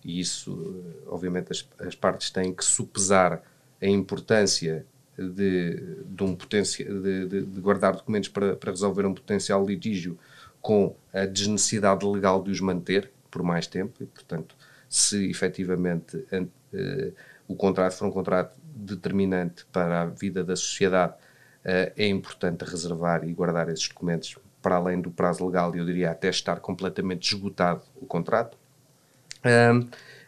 e 0.03 0.19
isso, 0.19 0.83
obviamente, 1.07 1.51
as, 1.51 1.67
as, 1.79 1.95
partes 1.95 2.29
têm 2.29 2.53
que 2.53 2.63
supesar 2.63 3.41
a 3.81 3.87
importância 3.87 4.85
de, 5.17 6.03
de 6.05 6.23
um 6.23 6.35
de, 6.35 7.27
de, 7.27 7.45
de, 7.45 7.61
guardar 7.61 7.93
documentos 7.93 8.29
para, 8.29 8.55
para 8.55 8.71
resolver 8.71 9.05
um 9.05 9.13
potencial 9.13 9.65
litígio 9.65 10.17
com 10.61 10.95
a 11.13 11.25
desnecessidade 11.25 12.05
legal 12.05 12.43
de 12.43 12.51
os 12.51 12.59
manter 12.59 13.11
por 13.29 13.43
mais 13.43 13.67
tempo 13.67 14.01
e, 14.01 14.05
portanto, 14.05 14.55
se 14.89 15.29
efetivamente 15.29 16.17
uh, 16.17 17.13
o 17.47 17.55
contrato 17.55 17.93
for 17.93 18.07
um 18.07 18.11
contrato 18.11 18.59
determinante 18.75 19.65
para 19.71 20.01
a 20.01 20.05
vida 20.05 20.43
da 20.43 20.55
sociedade, 20.55 21.13
uh, 21.13 21.91
é 21.95 22.07
importante 22.07 22.63
reservar 22.63 23.23
e 23.27 23.33
guardar 23.33 23.69
esses 23.69 23.87
documentos 23.87 24.37
para 24.61 24.75
além 24.75 25.01
do 25.01 25.11
prazo 25.11 25.45
legal 25.45 25.75
eu 25.75 25.85
diria 25.85 26.11
até 26.11 26.29
estar 26.29 26.61
completamente 26.61 27.33
esgotado 27.33 27.81
o 27.97 28.05
contrato. 28.05 28.57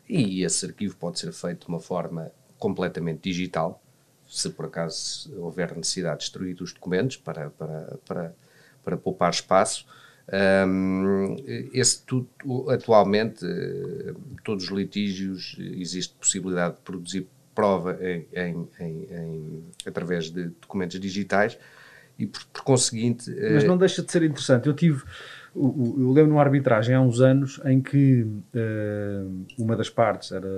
E 0.08 0.44
esse 0.44 0.66
arquivo 0.66 0.96
pode 0.98 1.20
ser 1.20 1.32
feito 1.32 1.66
de 1.66 1.68
uma 1.70 1.80
forma 1.80 2.32
completamente 2.60 3.22
digital, 3.22 3.82
se 4.28 4.50
por 4.50 4.66
acaso 4.66 5.34
houver 5.40 5.76
necessidade 5.76 6.20
de 6.20 6.26
destruir 6.26 6.62
os 6.62 6.74
documentos 6.74 7.18
para, 7.18 7.50
para, 7.50 7.98
para, 8.06 8.36
para 8.84 8.98
poupar 8.98 9.32
espaço. 9.32 9.86
Um, 10.68 11.36
esse 11.72 12.02
tudo, 12.04 12.28
atualmente, 12.70 13.46
eh, 13.46 14.14
todos 14.44 14.66
os 14.66 14.72
litígios, 14.72 15.56
existe 15.60 16.16
possibilidade 16.16 16.76
de 16.76 16.82
produzir 16.82 17.28
prova 17.56 17.98
em, 18.02 18.28
em, 18.34 18.68
em, 19.10 19.64
através 19.88 20.30
de 20.30 20.50
documentos 20.50 21.00
digitais 21.00 21.58
e, 22.20 22.26
por, 22.26 22.46
por 22.48 22.64
conseguinte. 22.64 23.34
Mas 23.54 23.64
não 23.64 23.78
deixa 23.78 24.04
de 24.04 24.12
ser 24.12 24.24
interessante. 24.24 24.68
Eu 24.68 24.74
tive. 24.74 25.02
Eu 25.56 26.12
lembro 26.12 26.32
numa 26.32 26.42
arbitragem 26.42 26.94
há 26.94 27.00
uns 27.00 27.22
anos 27.22 27.62
em 27.64 27.80
que 27.80 28.24
uh, 28.24 29.46
uma 29.58 29.74
das 29.78 29.90
partes 29.90 30.34
era 30.34 30.50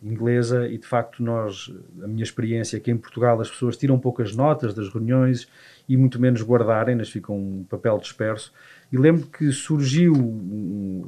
inglesa 0.00 0.68
e 0.68 0.78
de 0.78 0.86
facto 0.86 1.20
nós, 1.20 1.72
a 2.00 2.06
minha 2.06 2.22
experiência 2.22 2.76
é 2.76 2.80
que 2.80 2.92
em 2.92 2.96
Portugal 2.96 3.40
as 3.40 3.50
pessoas 3.50 3.76
tiram 3.76 3.98
poucas 3.98 4.36
notas 4.36 4.72
das 4.72 4.88
reuniões 4.88 5.48
e 5.88 5.96
muito 5.96 6.20
menos 6.20 6.42
guardarem-nas, 6.42 7.08
ficam 7.08 7.36
um 7.36 7.64
papel 7.68 7.98
disperso. 7.98 8.52
E 8.92 8.96
lembro 8.96 9.26
que 9.26 9.50
surgiu, 9.50 10.12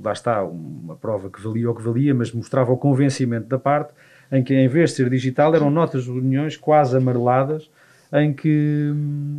lá 0.02 0.12
está, 0.12 0.42
uma 0.42 0.96
prova 0.96 1.30
que 1.30 1.40
valia 1.40 1.70
o 1.70 1.74
que 1.74 1.82
valia, 1.82 2.12
mas 2.12 2.32
mostrava 2.32 2.72
o 2.72 2.76
convencimento 2.76 3.46
da 3.46 3.58
parte, 3.58 3.92
em 4.30 4.42
que 4.42 4.54
em 4.54 4.68
vez 4.68 4.90
de 4.90 4.96
ser 4.96 5.10
digital 5.10 5.54
eram 5.54 5.70
notas 5.70 6.04
de 6.04 6.10
reuniões 6.10 6.56
quase 6.56 6.96
amareladas, 6.96 7.70
em 8.12 8.32
que, 8.32 8.92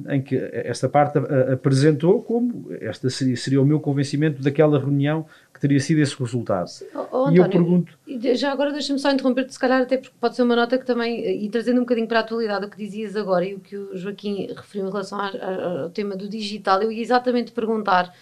em 0.10 0.22
que 0.22 0.36
esta 0.54 0.88
parte 0.88 1.18
apresentou 1.52 2.22
como 2.22 2.68
esta 2.80 3.10
seria, 3.10 3.36
seria, 3.36 3.62
o 3.62 3.66
meu 3.66 3.82
convencimento 3.82 4.42
daquela 4.42 4.80
reunião 4.80 5.26
que 5.54 5.60
teria 5.60 5.80
sido 5.80 6.00
esse 6.00 6.18
resultado. 6.18 6.70
Oh, 6.96 7.00
António, 7.00 7.36
e 7.36 7.38
eu 7.38 7.50
pergunto. 7.50 8.00
Já 8.34 8.52
agora 8.52 8.72
deixa-me 8.72 8.98
só 8.98 9.12
interromper-te, 9.12 9.54
se 9.54 9.60
calhar, 9.60 9.82
até 9.82 9.98
porque 9.98 10.16
pode 10.20 10.38
ser 10.38 10.44
uma 10.44 10.56
nota 10.56 10.78
que 10.78 10.86
também, 10.86 11.44
e 11.44 11.50
trazendo 11.50 11.78
um 11.78 11.82
bocadinho 11.82 12.08
para 12.08 12.20
a 12.20 12.22
atualidade 12.22 12.66
o 12.66 12.70
que 12.70 12.78
dizias 12.78 13.16
agora 13.18 13.46
e 13.46 13.56
o 13.56 13.60
que 13.60 13.76
o 13.76 13.98
Joaquim 13.98 14.48
referiu 14.56 14.88
em 14.88 14.90
relação 14.90 15.20
ao, 15.20 15.84
ao 15.84 15.90
tema 15.90 16.16
do 16.16 16.30
digital, 16.30 16.82
eu 16.82 16.92
ia 16.92 17.02
exatamente 17.02 17.52
perguntar 17.52 18.14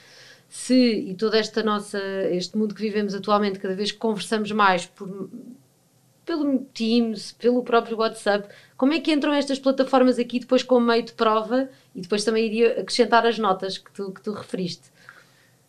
se, 0.48 0.74
e 0.74 1.14
todo 1.14 1.36
esta 1.36 1.62
nossa, 1.62 2.00
este 2.32 2.58
mundo 2.58 2.74
que 2.74 2.82
vivemos 2.82 3.14
atualmente, 3.14 3.60
cada 3.60 3.76
vez 3.76 3.92
que 3.92 4.00
conversamos 4.00 4.52
mais 4.52 4.88
por 4.88 5.30
pelo 6.30 6.60
Teams, 6.76 7.32
pelo 7.32 7.64
próprio 7.64 7.98
WhatsApp. 7.98 8.48
Como 8.78 8.94
é 8.94 9.00
que 9.00 9.12
entram 9.12 9.34
estas 9.34 9.58
plataformas 9.58 10.20
aqui 10.20 10.40
depois 10.40 10.62
como 10.62 10.86
meio 10.86 11.02
de 11.02 11.14
prova 11.14 11.68
e 11.96 12.02
depois 12.02 12.24
também 12.24 12.46
iria 12.46 12.82
acrescentar 12.82 13.26
as 13.26 13.40
notas 13.40 13.80
que 13.80 13.92
tu, 13.92 14.12
que 14.12 14.22
tu 14.22 14.32
referiste? 14.32 14.92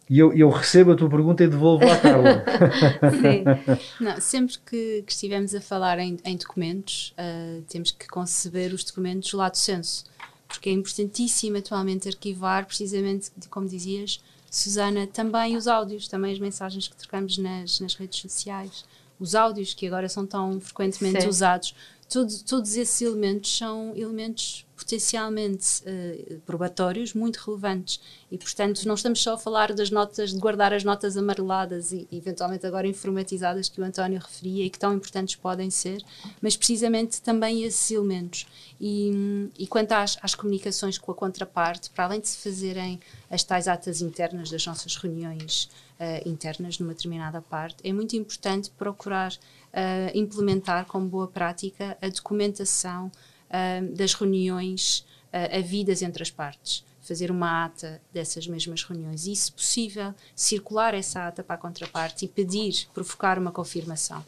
E 0.06 0.18
eu, 0.18 0.34
eu 0.34 0.50
recebo 0.50 0.92
a 0.92 0.96
tua 0.96 1.08
pergunta 1.08 1.42
e 1.42 1.48
devolvo 1.48 1.88
à 1.88 1.96
Carla. 1.96 2.44
Sim. 3.22 4.04
Não, 4.04 4.20
sempre 4.20 4.58
que, 4.58 5.02
que 5.06 5.12
estivermos 5.12 5.54
a 5.54 5.62
falar 5.62 5.98
em, 5.98 6.18
em 6.26 6.36
documentos, 6.36 7.14
uh, 7.16 7.62
temos 7.62 7.90
que 7.90 8.06
conceber 8.06 8.74
os 8.74 8.84
documentos 8.84 9.32
lado 9.32 9.54
senso, 9.54 10.04
porque 10.46 10.68
é 10.68 10.72
importantíssimo 10.72 11.56
atualmente 11.56 12.06
arquivar, 12.06 12.66
precisamente, 12.66 13.30
como 13.48 13.66
dizias, 13.66 14.22
Susana, 14.50 15.06
também 15.06 15.56
os 15.56 15.66
áudios, 15.66 16.06
também 16.06 16.34
as 16.34 16.38
mensagens 16.38 16.86
que 16.86 16.96
trocamos 16.96 17.38
nas, 17.38 17.80
nas 17.80 17.94
redes 17.94 18.18
sociais 18.18 18.84
os 19.20 19.34
áudios 19.34 19.74
que 19.74 19.86
agora 19.86 20.08
são 20.08 20.26
tão 20.26 20.58
frequentemente 20.60 21.22
Sim. 21.22 21.28
usados, 21.28 21.74
todos, 22.10 22.42
todos 22.42 22.76
esses 22.76 23.00
elementos 23.00 23.56
são 23.56 23.96
elementos 23.96 24.66
potencialmente 24.76 25.82
uh, 25.82 26.40
probatórios 26.40 27.12
muito 27.12 27.36
relevantes. 27.36 28.00
E 28.30 28.38
portanto 28.38 28.84
não 28.84 28.94
estamos 28.94 29.22
só 29.22 29.34
a 29.34 29.38
falar 29.38 29.72
das 29.72 29.90
notas 29.90 30.32
de 30.32 30.38
guardar 30.38 30.72
as 30.72 30.82
notas 30.82 31.16
amareladas 31.16 31.92
e 31.92 32.08
eventualmente 32.10 32.66
agora 32.66 32.86
informatizadas 32.86 33.68
que 33.68 33.80
o 33.80 33.84
António 33.84 34.18
referia 34.18 34.64
e 34.64 34.70
que 34.70 34.78
tão 34.78 34.94
importantes 34.94 35.36
podem 35.36 35.70
ser 35.70 36.02
mas 36.40 36.56
precisamente 36.56 37.20
também 37.20 37.64
esses 37.64 37.90
elementos. 37.90 38.46
E, 38.80 39.50
e 39.58 39.66
quanto 39.66 39.92
às, 39.92 40.18
às 40.22 40.34
comunicações 40.34 40.98
com 40.98 41.12
a 41.12 41.14
contraparte 41.14 41.90
para 41.90 42.04
além 42.04 42.20
de 42.20 42.28
se 42.28 42.38
fazerem 42.38 42.98
as 43.30 43.44
tais 43.44 43.68
atas 43.68 44.00
internas 44.00 44.50
das 44.50 44.64
nossas 44.64 44.96
reuniões 44.96 45.68
uh, 46.00 46.28
internas 46.28 46.78
numa 46.78 46.94
determinada 46.94 47.42
parte 47.42 47.76
é 47.84 47.92
muito 47.92 48.16
importante 48.16 48.70
procurar 48.70 49.32
uh, 49.72 50.16
implementar 50.16 50.86
como 50.86 51.06
boa 51.08 51.28
prática 51.28 51.96
a 52.00 52.08
documentação 52.08 53.10
uh, 53.48 53.94
das 53.94 54.14
reuniões 54.14 55.06
uh, 55.32 55.58
havidas 55.58 56.02
entre 56.02 56.22
as 56.22 56.30
partes. 56.30 56.84
Fazer 57.00 57.30
uma 57.30 57.64
ata 57.64 58.00
dessas 58.12 58.46
mesmas 58.46 58.84
reuniões 58.84 59.26
e, 59.26 59.34
se 59.34 59.50
possível, 59.50 60.14
circular 60.36 60.94
essa 60.94 61.26
ata 61.26 61.42
para 61.42 61.56
a 61.56 61.58
contraparte 61.58 62.24
e 62.24 62.28
pedir, 62.28 62.86
provocar 62.94 63.38
uma 63.38 63.50
confirmação. 63.50 64.24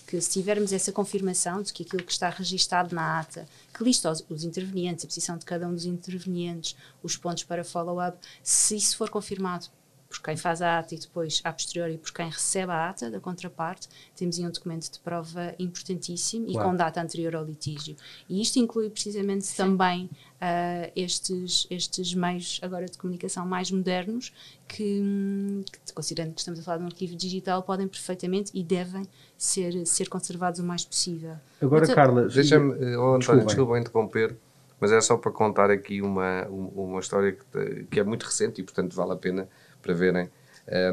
Porque 0.00 0.20
se 0.20 0.30
tivermos 0.30 0.72
essa 0.72 0.90
confirmação 0.90 1.62
de 1.62 1.72
que 1.72 1.84
aquilo 1.84 2.02
que 2.02 2.10
está 2.10 2.30
registado 2.30 2.94
na 2.94 3.20
ata, 3.20 3.46
que 3.72 3.84
lista 3.84 4.10
os, 4.10 4.24
os 4.28 4.42
intervenientes, 4.42 5.04
a 5.04 5.08
posição 5.08 5.36
de 5.36 5.44
cada 5.44 5.68
um 5.68 5.74
dos 5.74 5.84
intervenientes, 5.84 6.74
os 7.02 7.16
pontos 7.16 7.44
para 7.44 7.62
follow-up, 7.62 8.18
se 8.42 8.76
isso 8.76 8.96
for 8.96 9.10
confirmado 9.10 9.66
por 10.14 10.22
quem 10.22 10.36
faz 10.36 10.62
a 10.62 10.78
ata 10.78 10.94
e 10.94 10.98
depois, 10.98 11.40
a 11.42 11.52
posteriori, 11.52 11.98
por 11.98 12.12
quem 12.12 12.30
recebe 12.30 12.70
a 12.70 12.90
ata 12.90 13.10
da 13.10 13.18
contraparte, 13.18 13.88
temos 14.14 14.38
aí 14.38 14.46
um 14.46 14.50
documento 14.50 14.88
de 14.90 15.00
prova 15.00 15.54
importantíssimo 15.58 16.46
claro. 16.46 16.68
e 16.68 16.70
com 16.70 16.76
data 16.76 17.02
anterior 17.02 17.34
ao 17.34 17.44
litígio. 17.44 17.96
E 18.28 18.40
isto 18.40 18.60
inclui 18.60 18.88
precisamente 18.90 19.44
Sim. 19.44 19.56
também 19.56 20.04
uh, 20.04 20.92
estes, 20.94 21.66
estes 21.68 22.14
meios 22.14 22.60
agora 22.62 22.86
de 22.86 22.96
comunicação 22.96 23.44
mais 23.44 23.72
modernos 23.72 24.32
que, 24.68 25.64
que, 25.84 25.92
considerando 25.92 26.32
que 26.32 26.40
estamos 26.40 26.60
a 26.60 26.62
falar 26.62 26.76
de 26.78 26.84
um 26.84 26.86
arquivo 26.86 27.16
digital, 27.16 27.64
podem 27.64 27.88
perfeitamente 27.88 28.52
e 28.54 28.62
devem 28.62 29.02
ser, 29.36 29.84
ser 29.84 30.08
conservados 30.08 30.60
o 30.60 30.64
mais 30.64 30.84
possível. 30.84 31.34
Agora, 31.60 31.84
então, 31.84 31.94
Carla... 31.94 32.28
Deixa-me, 32.28 32.96
oh, 32.96 33.16
António, 33.16 33.44
desculpa 33.46 33.80
interromper, 33.80 34.36
mas 34.78 34.92
é 34.92 35.00
só 35.00 35.16
para 35.16 35.32
contar 35.32 35.70
aqui 35.72 36.00
uma, 36.00 36.46
uma 36.46 37.00
história 37.00 37.32
que, 37.32 37.84
que 37.90 37.98
é 37.98 38.04
muito 38.04 38.22
recente 38.22 38.60
e, 38.60 38.64
portanto, 38.64 38.94
vale 38.94 39.12
a 39.12 39.16
pena 39.16 39.48
para 39.84 39.92
verem 39.92 40.30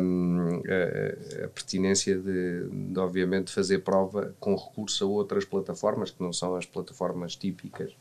um, 0.01 0.61
a, 0.67 1.45
a, 1.45 1.47
pertinência 1.47 2.17
de, 2.17 2.67
de, 2.69 2.99
obviamente, 2.99 3.51
fazer 3.51 3.79
prova 3.79 4.35
com 4.39 4.53
recurso 4.53 5.05
a 5.05 5.07
outras 5.07 5.45
plataformas 5.45 6.11
que 6.11 6.21
não 6.21 6.33
são 6.33 6.55
as 6.55 6.65
plataformas 6.65 7.37
típicas, 7.37 7.91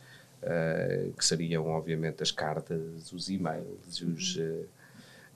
uh, 0.43 1.13
que 1.13 1.25
seriam, 1.25 1.69
obviamente, 1.69 2.23
as 2.23 2.33
cartas, 2.33 3.13
os 3.13 3.31
e-mails 3.31 3.99
e 4.01 4.05
os, 4.05 4.37
uh, 4.37 4.67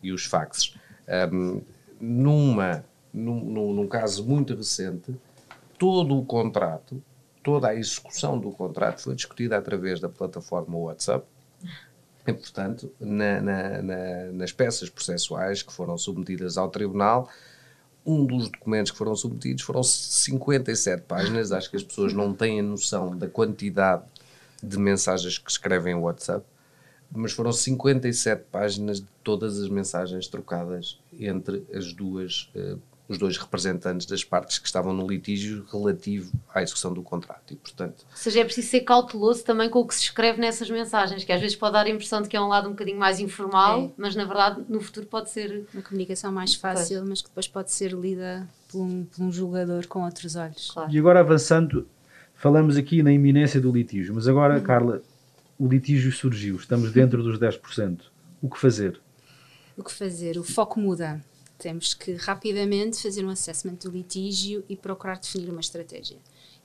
e 0.02 0.12
os 0.12 0.26
faxes. 0.26 0.74
Um, 1.32 1.62
numa, 2.00 2.84
num, 3.12 3.72
num 3.72 3.86
caso 3.86 4.26
muito 4.26 4.56
recente, 4.56 5.14
todo 5.78 6.18
o 6.18 6.24
contrato, 6.24 7.00
toda 7.44 7.68
a 7.68 7.76
execução 7.76 8.38
do 8.40 8.50
contrato 8.50 9.02
foi 9.02 9.14
discutida 9.14 9.56
através 9.56 10.00
da 10.00 10.08
plataforma 10.08 10.76
WhatsApp 10.76 11.24
portanto, 12.32 12.90
na, 12.98 13.40
na, 13.40 13.82
na, 13.82 14.32
nas 14.32 14.52
peças 14.52 14.88
processuais 14.88 15.62
que 15.62 15.72
foram 15.72 15.98
submetidas 15.98 16.56
ao 16.56 16.70
tribunal, 16.70 17.28
um 18.04 18.24
dos 18.24 18.48
documentos 18.48 18.92
que 18.92 18.98
foram 18.98 19.14
submetidos 19.14 19.62
foram 19.62 19.82
57 19.82 21.02
páginas. 21.02 21.52
Acho 21.52 21.70
que 21.70 21.76
as 21.76 21.82
pessoas 21.82 22.12
não 22.12 22.32
têm 22.34 22.60
a 22.60 22.62
noção 22.62 23.16
da 23.16 23.28
quantidade 23.28 24.04
de 24.62 24.78
mensagens 24.78 25.38
que 25.38 25.50
escrevem 25.50 25.94
em 25.94 25.98
WhatsApp, 25.98 26.44
mas 27.10 27.32
foram 27.32 27.52
57 27.52 28.44
páginas 28.50 29.00
de 29.00 29.06
todas 29.22 29.60
as 29.60 29.68
mensagens 29.68 30.26
trocadas 30.26 30.98
entre 31.18 31.66
as 31.72 31.92
duas 31.92 32.50
uh, 32.54 32.78
os 33.06 33.18
dois 33.18 33.36
representantes 33.36 34.06
das 34.06 34.24
partes 34.24 34.58
que 34.58 34.66
estavam 34.66 34.94
no 34.94 35.06
litígio 35.06 35.66
relativo 35.70 36.32
à 36.52 36.62
execução 36.62 36.92
do 36.92 37.02
contrato. 37.02 37.52
E, 37.52 37.56
portanto, 37.56 38.06
Ou 38.10 38.16
seja, 38.16 38.40
é 38.40 38.44
preciso 38.44 38.68
ser 38.68 38.80
cauteloso 38.80 39.44
também 39.44 39.68
com 39.68 39.80
o 39.80 39.86
que 39.86 39.94
se 39.94 40.02
escreve 40.04 40.40
nessas 40.40 40.70
mensagens, 40.70 41.22
que 41.22 41.32
às 41.32 41.40
vezes 41.40 41.54
pode 41.54 41.74
dar 41.74 41.84
a 41.84 41.90
impressão 41.90 42.22
de 42.22 42.28
que 42.28 42.36
é 42.36 42.40
um 42.40 42.48
lado 42.48 42.68
um 42.68 42.72
bocadinho 42.72 42.98
mais 42.98 43.20
informal, 43.20 43.84
é. 43.84 43.90
mas 43.96 44.16
na 44.16 44.24
verdade 44.24 44.64
no 44.68 44.80
futuro 44.80 45.06
pode 45.06 45.30
ser. 45.30 45.66
Uma 45.74 45.82
comunicação 45.82 46.32
mais 46.32 46.54
fácil, 46.54 47.04
mas 47.06 47.20
que 47.20 47.28
depois 47.28 47.46
pode 47.46 47.70
ser 47.70 47.92
lida 47.92 48.48
por 48.68 48.80
um, 48.80 49.04
por 49.04 49.22
um 49.22 49.30
julgador 49.30 49.86
com 49.86 50.04
outros 50.04 50.34
olhos. 50.36 50.70
Claro. 50.70 50.90
E 50.90 50.98
agora 50.98 51.20
avançando, 51.20 51.86
falamos 52.34 52.76
aqui 52.76 53.02
na 53.02 53.12
iminência 53.12 53.60
do 53.60 53.70
litígio, 53.70 54.14
mas 54.14 54.26
agora, 54.26 54.56
uhum. 54.56 54.62
Carla, 54.62 55.02
o 55.58 55.68
litígio 55.68 56.10
surgiu, 56.10 56.56
estamos 56.56 56.90
dentro 56.90 57.22
dos 57.22 57.38
10%. 57.38 58.00
O 58.40 58.48
que 58.48 58.58
fazer? 58.58 59.00
O 59.76 59.82
que 59.82 59.92
fazer? 59.92 60.38
O 60.38 60.44
foco 60.44 60.80
muda 60.80 61.20
temos 61.58 61.94
que 61.94 62.14
rapidamente 62.14 63.00
fazer 63.00 63.24
um 63.24 63.30
assessment 63.30 63.76
do 63.76 63.90
litígio 63.90 64.64
e 64.68 64.76
procurar 64.76 65.18
definir 65.18 65.50
uma 65.50 65.60
estratégia. 65.60 66.18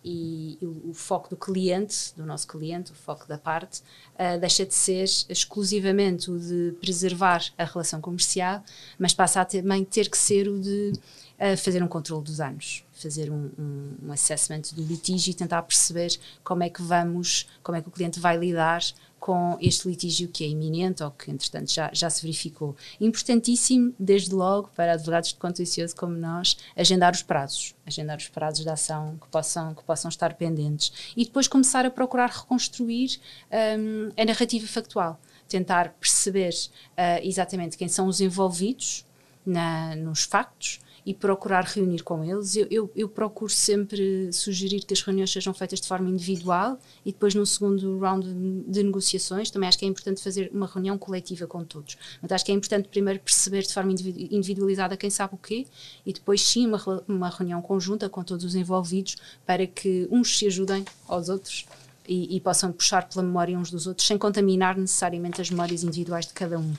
E, 0.04 0.58
o, 0.62 0.92
o, 0.92 0.94
foco 0.94 1.30
do 1.30 1.36
cliente, 1.36 2.14
do 2.16 2.26
nosso 2.26 2.48
cliente, 2.48 2.92
o 2.94 2.96
foco 2.96 3.28
da 3.28 3.38
parte, 3.38 3.82
uh, 4.14 4.40
deixa 4.40 4.66
de 4.66 4.74
ser 4.74 5.04
exclusivamente 5.28 6.32
o 6.32 6.40
de 6.40 6.74
preservar 6.80 7.44
a 7.58 7.66
relação 7.66 8.00
comercial, 8.00 8.64
mas 8.98 9.14
passa 9.14 9.42
a 9.42 9.46
também 9.46 9.84
ter 9.84 10.10
que 10.10 10.18
ser 10.18 10.48
o 10.48 10.58
de 10.58 10.94
uh, 11.38 11.58
fazer 11.58 11.84
um 11.84 11.88
controle 11.88 12.24
dos 12.24 12.38
danos, 12.38 12.86
fazer 12.94 13.30
um, 13.30 13.52
um, 13.60 13.96
um 14.04 14.12
assessment 14.14 14.62
do 14.74 14.84
litígio 14.84 15.32
e 15.32 15.34
tentar 15.34 15.62
perceber 15.64 16.18
como 16.46 16.64
é 16.64 16.70
que 16.70 16.82
vamos, 16.82 17.50
como 17.62 17.78
é 17.78 17.82
que 17.82 17.90
o 17.90 17.92
cliente 17.92 18.22
vai 18.22 18.38
lidar 18.38 18.82
com 19.20 19.58
este 19.62 19.88
litígio 19.88 20.30
que 20.30 20.44
é 20.44 20.48
iminente 20.48 21.04
ou 21.04 21.12
que, 21.12 21.30
entretanto, 21.30 21.72
já, 21.72 21.90
já 21.94 22.10
se 22.10 22.22
verificou. 22.22 22.76
Importantíssimo, 23.00 23.94
desde 24.00 24.34
logo, 24.34 24.70
para 24.76 24.94
advogados 24.94 25.30
de 25.30 25.36
contencioso 25.36 25.96
como 25.96 26.16
nós, 26.16 26.58
agendar 26.76 27.14
os 27.14 27.22
prazos, 27.22 27.76
agendar 27.86 28.18
os 28.18 28.30
prazos 28.30 28.64
de 28.64 28.70
ação 28.70 29.18
que 29.22 29.28
possam, 29.28 29.74
que 29.74 29.84
possam 29.84 30.10
estar 30.10 30.34
pendentes. 30.36 31.14
E 31.16 31.26
depois 31.26 31.48
começar 31.48 31.86
a 31.86 31.92
procurar 31.92 32.30
reconstruir 32.30 33.20
um, 33.52 34.10
a 34.18 34.26
narrativa 34.26 34.68
factual, 34.68 35.20
tentar 35.48 35.94
perceber 36.00 36.54
uh, 36.54 37.22
exatamente 37.22 37.78
quem 37.78 37.88
são 37.88 38.08
os 38.08 38.22
envolvidos 38.22 39.06
na, 39.46 39.96
nos 39.96 40.24
factos 40.24 40.80
e 41.10 41.14
procurar 41.16 41.64
reunir 41.64 42.04
com 42.04 42.24
eles. 42.24 42.56
Eu, 42.56 42.68
eu, 42.70 42.92
eu, 42.96 43.10
procuro 43.10 43.52
sempre 43.52 44.32
sugerir 44.32 44.82
que 44.82 44.94
as 44.94 45.02
reuniões 45.02 45.32
sejam 45.32 45.56
feitas 45.56 45.82
de 45.82 45.88
forma 45.88 46.08
individual 46.08 46.78
e 47.04 47.12
depois, 47.12 47.34
num 47.34 47.48
segundo 47.48 47.98
round 47.98 48.32
de 48.68 48.84
negociações, 48.84 49.50
também 49.50 49.68
acho 49.68 49.80
que 49.80 49.86
é 49.86 49.88
importante 49.88 50.22
fazer 50.22 50.52
uma 50.54 50.68
reunião 50.68 51.00
coletiva 51.00 51.48
com 51.48 51.64
todos. 51.64 51.98
Mas 52.22 52.32
acho 52.32 52.46
que 52.46 52.52
é 52.52 52.54
importante 52.54 52.90
primeiro 52.90 53.20
perceber 53.22 53.64
de 53.64 53.74
forma 53.74 53.92
individualizada 53.92 54.96
quem 54.96 55.10
sabe 55.10 55.34
o 55.34 55.38
quê 55.40 55.66
e 56.06 56.14
depois, 56.14 56.44
sim, 56.44 56.68
uma, 56.68 57.04
uma 57.08 57.30
reunião 57.30 57.60
conjunta 57.60 58.08
com 58.08 58.24
todos 58.24 58.46
os 58.46 58.54
envolvidos 58.54 59.18
para 59.48 59.66
que 59.66 60.08
uns 60.12 60.38
se 60.38 60.46
ajudem 60.46 60.86
aos 61.08 61.28
outros. 61.28 61.66
E, 62.08 62.36
e, 62.36 62.40
possam 62.40 62.72
puxar 62.72 63.08
pela 63.08 63.24
memória 63.24 63.58
uns 63.58 63.70
dos 63.70 63.86
outros, 63.86 64.08
sem 64.08 64.18
contaminar 64.18 64.76
necessariamente 64.76 65.42
as 65.42 65.52
memórias 65.52 65.84
individuais 65.84 66.26
de 66.26 66.34
cada 66.34 66.58
um. 66.58 66.72
Uh, 66.72 66.78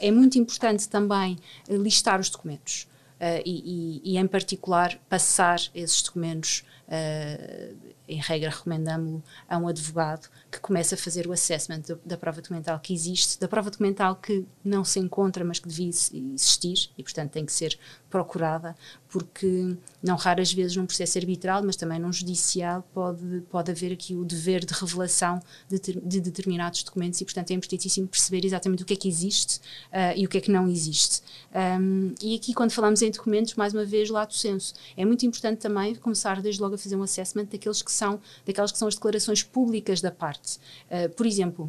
é 0.00 0.10
muito 0.10 0.38
importante 0.38 0.88
também 0.88 1.36
listar 1.68 2.18
os 2.18 2.28
documentos. 2.28 2.88
Uh, 3.18 3.40
e, 3.46 4.02
e, 4.04 4.12
e, 4.12 4.18
em 4.18 4.26
particular, 4.26 4.98
passar 5.08 5.58
esses 5.74 6.02
documentos, 6.02 6.64
uh, 6.88 7.76
em 8.08 8.20
regra, 8.20 8.50
recomendamos-lo 8.50 9.22
a 9.48 9.58
um 9.58 9.66
advogado 9.66 10.28
que 10.50 10.60
comece 10.60 10.94
a 10.94 10.98
fazer 10.98 11.26
o 11.26 11.32
assessment 11.32 11.80
do, 11.80 12.00
da 12.04 12.16
prova 12.16 12.40
documental 12.40 12.78
que 12.78 12.94
existe, 12.94 13.38
da 13.40 13.48
prova 13.48 13.70
documental 13.70 14.16
que 14.16 14.44
não 14.64 14.84
se 14.84 15.00
encontra, 15.00 15.44
mas 15.44 15.58
que 15.58 15.68
devia 15.68 15.88
existir 15.88 16.90
e, 16.96 17.02
portanto, 17.02 17.32
tem 17.32 17.44
que 17.44 17.52
ser 17.52 17.78
procurada, 18.08 18.76
porque 19.08 19.76
não 20.02 20.16
raras 20.16 20.52
vezes 20.52 20.76
num 20.76 20.86
processo 20.86 21.18
arbitral, 21.18 21.62
mas 21.64 21.74
também 21.76 21.98
num 21.98 22.12
judicial, 22.12 22.86
pode, 22.94 23.42
pode 23.50 23.70
haver 23.70 23.92
aqui 23.92 24.14
o 24.14 24.24
dever 24.24 24.64
de 24.64 24.72
revelação 24.72 25.40
de, 25.68 25.78
de 25.78 26.20
determinados 26.20 26.82
documentos 26.84 27.20
e, 27.20 27.24
portanto, 27.24 27.50
é 27.50 27.54
importantíssimo 27.54 28.06
perceber 28.06 28.44
exatamente 28.44 28.82
o 28.82 28.86
que 28.86 28.94
é 28.94 28.96
que 28.96 29.08
existe 29.08 29.58
uh, 29.88 30.14
e 30.16 30.24
o 30.24 30.28
que 30.28 30.38
é 30.38 30.40
que 30.40 30.50
não 30.50 30.68
existe. 30.68 31.22
Um, 31.52 32.14
e 32.22 32.36
aqui, 32.36 32.54
quando 32.54 32.70
falamos 32.70 33.02
em 33.02 33.10
documentos, 33.10 33.54
mais 33.54 33.74
uma 33.74 33.84
vez, 33.84 34.10
lato 34.10 34.34
senso, 34.34 34.74
é 34.96 35.04
muito 35.04 35.26
importante 35.26 35.58
também 35.58 35.94
começar 35.96 36.40
desde 36.40 36.60
logo 36.60 36.75
a 36.76 36.78
fazer 36.78 36.96
um 36.96 37.02
assessment 37.02 37.46
daqueles 37.46 37.82
que 37.82 37.92
são, 37.92 38.20
daquelas 38.44 38.72
que 38.72 38.78
são 38.78 38.88
as 38.88 38.94
declarações 38.94 39.42
públicas 39.42 40.00
da 40.00 40.10
parte. 40.10 40.58
Uh, 40.90 41.08
por 41.10 41.26
exemplo, 41.26 41.68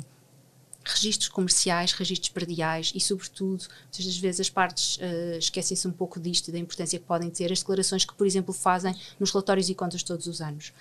registros 0.87 1.27
comerciais, 1.27 1.91
registros 1.91 2.29
perdiais 2.29 2.91
e, 2.95 2.99
sobretudo, 2.99 3.65
muitas 3.83 4.05
das 4.05 4.17
vezes 4.17 4.41
as 4.41 4.49
partes 4.49 4.97
uh, 4.97 5.37
esquecem-se 5.37 5.87
um 5.87 5.91
pouco 5.91 6.19
disto 6.19 6.47
e 6.47 6.51
da 6.51 6.57
importância 6.57 6.97
que 6.97 7.05
podem 7.05 7.29
ter 7.29 7.51
as 7.51 7.59
declarações 7.59 8.05
que, 8.05 8.13
por 8.13 8.25
exemplo, 8.25 8.53
fazem 8.53 8.95
nos 9.19 9.31
relatórios 9.31 9.69
e 9.69 9.75
contas 9.75 10.01
todos 10.03 10.27
os 10.27 10.41
anos. 10.41 10.73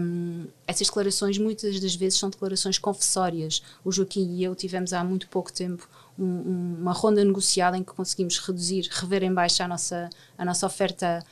Um, 0.00 0.46
essas 0.66 0.86
declarações, 0.88 1.38
muitas 1.38 1.80
das 1.80 1.94
vezes, 1.94 2.18
são 2.18 2.28
declarações 2.28 2.78
confessórias. 2.78 3.62
O 3.84 3.90
Joaquim 3.90 4.36
e 4.36 4.44
eu 4.44 4.54
tivemos 4.54 4.92
há 4.92 5.02
muito 5.02 5.28
pouco 5.28 5.52
tempo 5.52 5.88
um, 6.18 6.76
uma 6.80 6.92
ronda 6.92 7.24
negociada 7.24 7.76
em 7.76 7.84
que 7.84 7.92
conseguimos 7.92 8.38
reduzir, 8.38 8.88
rever 8.90 9.22
em 9.22 9.32
baixo 9.32 9.62
a 9.62 9.68
nossa, 9.68 10.10
a 10.36 10.44
nossa 10.44 10.66
oferta 10.66 11.24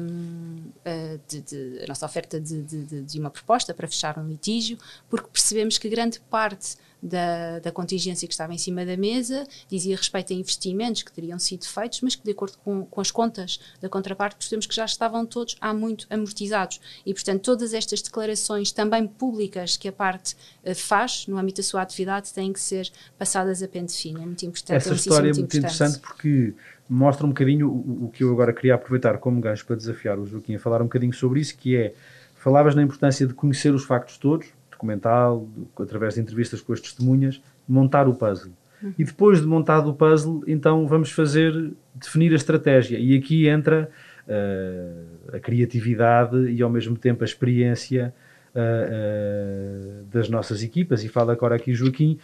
um, 0.00 0.70
eh, 0.84 1.18
de, 1.28 1.40
de, 1.42 1.84
a 1.84 1.86
nossa 1.86 2.06
oferta 2.06 2.40
de, 2.40 2.62
de, 2.62 3.20
uma 3.20 3.30
proposta 3.30 3.74
para 3.74 3.86
fechar 3.86 4.18
um 4.18 4.26
litígio, 4.26 4.78
porque 5.08 5.28
percebemos 5.28 5.78
que 5.78 5.88
grande 5.88 6.20
parte 6.20 6.76
da, 7.02 7.60
da, 7.60 7.70
contingência 7.70 8.26
que 8.26 8.34
estava 8.34 8.52
em 8.52 8.58
cima 8.58 8.84
da 8.84 8.96
mesa 8.96 9.46
dizia 9.68 9.96
respeito 9.96 10.32
a 10.32 10.36
investimentos 10.36 11.02
que 11.02 11.12
teriam 11.12 11.38
sido 11.38 11.64
feitos, 11.64 12.00
mas 12.00 12.16
que, 12.16 12.24
de 12.24 12.32
acordo 12.32 12.58
com, 12.58 12.84
com 12.84 13.00
as 13.00 13.10
contas 13.10 13.60
da 13.80 13.88
contraparte, 13.88 14.36
percebemos 14.36 14.66
que 14.66 14.74
já 14.74 14.84
estavam 14.84 15.24
todos 15.24 15.56
há 15.60 15.72
muito 15.72 16.06
amortizados. 16.10 16.80
E, 17.06 17.14
portanto, 17.14 17.42
todas 17.42 17.72
estas 17.72 18.02
declarações, 18.02 18.72
também 18.72 19.06
públicas, 19.06 19.76
que 19.76 19.86
a 19.86 19.92
parte 19.92 20.34
uh, 20.64 20.74
faz 20.74 21.26
no 21.28 21.38
âmbito 21.38 21.58
da 21.58 21.62
sua 21.62 21.82
atividade, 21.82 22.32
têm 22.32 22.52
que 22.52 22.60
ser 22.60 22.90
passadas 23.16 23.62
a 23.62 23.68
pente 23.68 23.92
fino. 23.92 24.20
É 24.20 24.26
muito 24.26 24.44
importante. 24.44 24.76
Essa 24.76 24.94
história 24.94 25.28
é 25.28 25.32
muito, 25.32 25.40
muito 25.40 25.56
interessante 25.56 25.98
porque 26.00 26.54
mostra 26.88 27.26
um 27.26 27.30
bocadinho 27.30 27.68
o, 27.68 28.06
o, 28.06 28.10
que 28.10 28.24
eu 28.24 28.32
agora 28.32 28.52
queria 28.52 28.74
aproveitar 28.74 29.18
como 29.18 29.40
gancho 29.40 29.66
para 29.66 29.76
desafiar 29.76 30.18
o 30.18 30.26
Joaquim 30.26 30.54
a 30.54 30.58
falar 30.58 30.80
um 30.80 30.84
bocadinho 30.84 31.12
sobre 31.12 31.40
isso, 31.40 31.56
que 31.56 31.76
é, 31.76 31.92
falavas 32.34 32.74
na 32.74 32.82
importância 32.82 33.26
de 33.26 33.34
conhecer 33.34 33.74
os 33.74 33.84
factos 33.84 34.16
todos, 34.16 34.48
documental, 34.70 35.48
através 35.78 36.14
de 36.14 36.20
entrevistas 36.20 36.60
com 36.60 36.72
as 36.72 36.80
testemunhas, 36.80 37.42
montar 37.68 38.08
o 38.08 38.14
puzzle. 38.14 38.52
Uhum. 38.82 38.94
E 38.98 39.04
depois 39.04 39.40
de 39.40 39.46
montado 39.46 39.90
o 39.90 39.94
puzzle, 39.94 40.42
então 40.46 40.86
vamos 40.86 41.10
fazer, 41.10 41.72
definir 41.94 42.32
a 42.32 42.36
estratégia. 42.36 42.98
E 42.98 43.16
aqui 43.16 43.48
entra 43.48 43.90
uh, 44.26 45.36
a 45.36 45.40
criatividade 45.40 46.50
e 46.50 46.62
ao 46.62 46.70
mesmo 46.70 46.96
tempo 46.96 47.24
a 47.24 47.26
experiência 47.26 48.14
uh, 48.54 50.04
das 50.04 50.28
nossas 50.28 50.62
equipas. 50.62 51.04
E 51.04 51.08
fala 51.08 51.32
agora 51.32 51.56
aqui 51.56 51.74
Joaquim, 51.74 52.18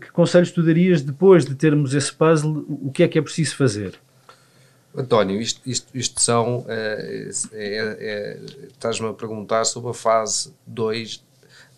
que 0.00 0.10
conselhos 0.12 0.50
tu 0.50 0.62
darias 0.62 1.02
depois 1.02 1.44
de 1.44 1.54
termos 1.54 1.94
esse 1.94 2.12
puzzle, 2.12 2.64
o 2.68 2.90
que 2.90 3.02
é 3.02 3.08
que 3.08 3.18
é 3.18 3.22
preciso 3.22 3.56
fazer? 3.56 3.98
António, 4.96 5.40
isto, 5.40 5.60
isto, 5.64 5.96
isto 5.96 6.20
são. 6.20 6.64
É, 6.68 7.30
é, 7.52 8.40
Estás-me 8.68 9.08
a 9.08 9.12
perguntar 9.12 9.64
sobre 9.64 9.90
a 9.90 9.94
fase 9.94 10.52
2 10.66 11.22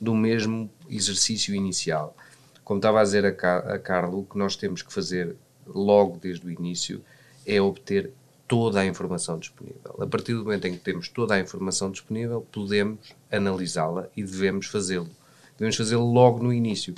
do 0.00 0.14
mesmo 0.14 0.70
exercício 0.88 1.54
inicial. 1.54 2.16
Como 2.64 2.78
estava 2.78 3.00
a 3.00 3.02
dizer 3.02 3.26
a, 3.26 3.32
Car 3.32 3.68
a 3.68 3.78
Carlo, 3.78 4.20
o 4.20 4.24
que 4.24 4.38
nós 4.38 4.56
temos 4.56 4.80
que 4.80 4.92
fazer 4.92 5.36
logo 5.66 6.18
desde 6.18 6.46
o 6.46 6.50
início 6.50 7.02
é 7.46 7.60
obter 7.60 8.12
toda 8.50 8.80
a 8.80 8.84
informação 8.84 9.38
disponível. 9.38 9.94
A 10.00 10.06
partir 10.08 10.34
do 10.34 10.42
momento 10.42 10.64
em 10.66 10.72
que 10.72 10.80
temos 10.80 11.08
toda 11.08 11.34
a 11.34 11.38
informação 11.38 11.88
disponível, 11.88 12.44
podemos 12.50 13.14
analisá-la 13.30 14.08
e 14.16 14.24
devemos 14.24 14.66
fazê-lo. 14.66 15.08
Devemos 15.56 15.76
fazê-lo 15.76 16.12
logo 16.12 16.42
no 16.42 16.52
início. 16.52 16.92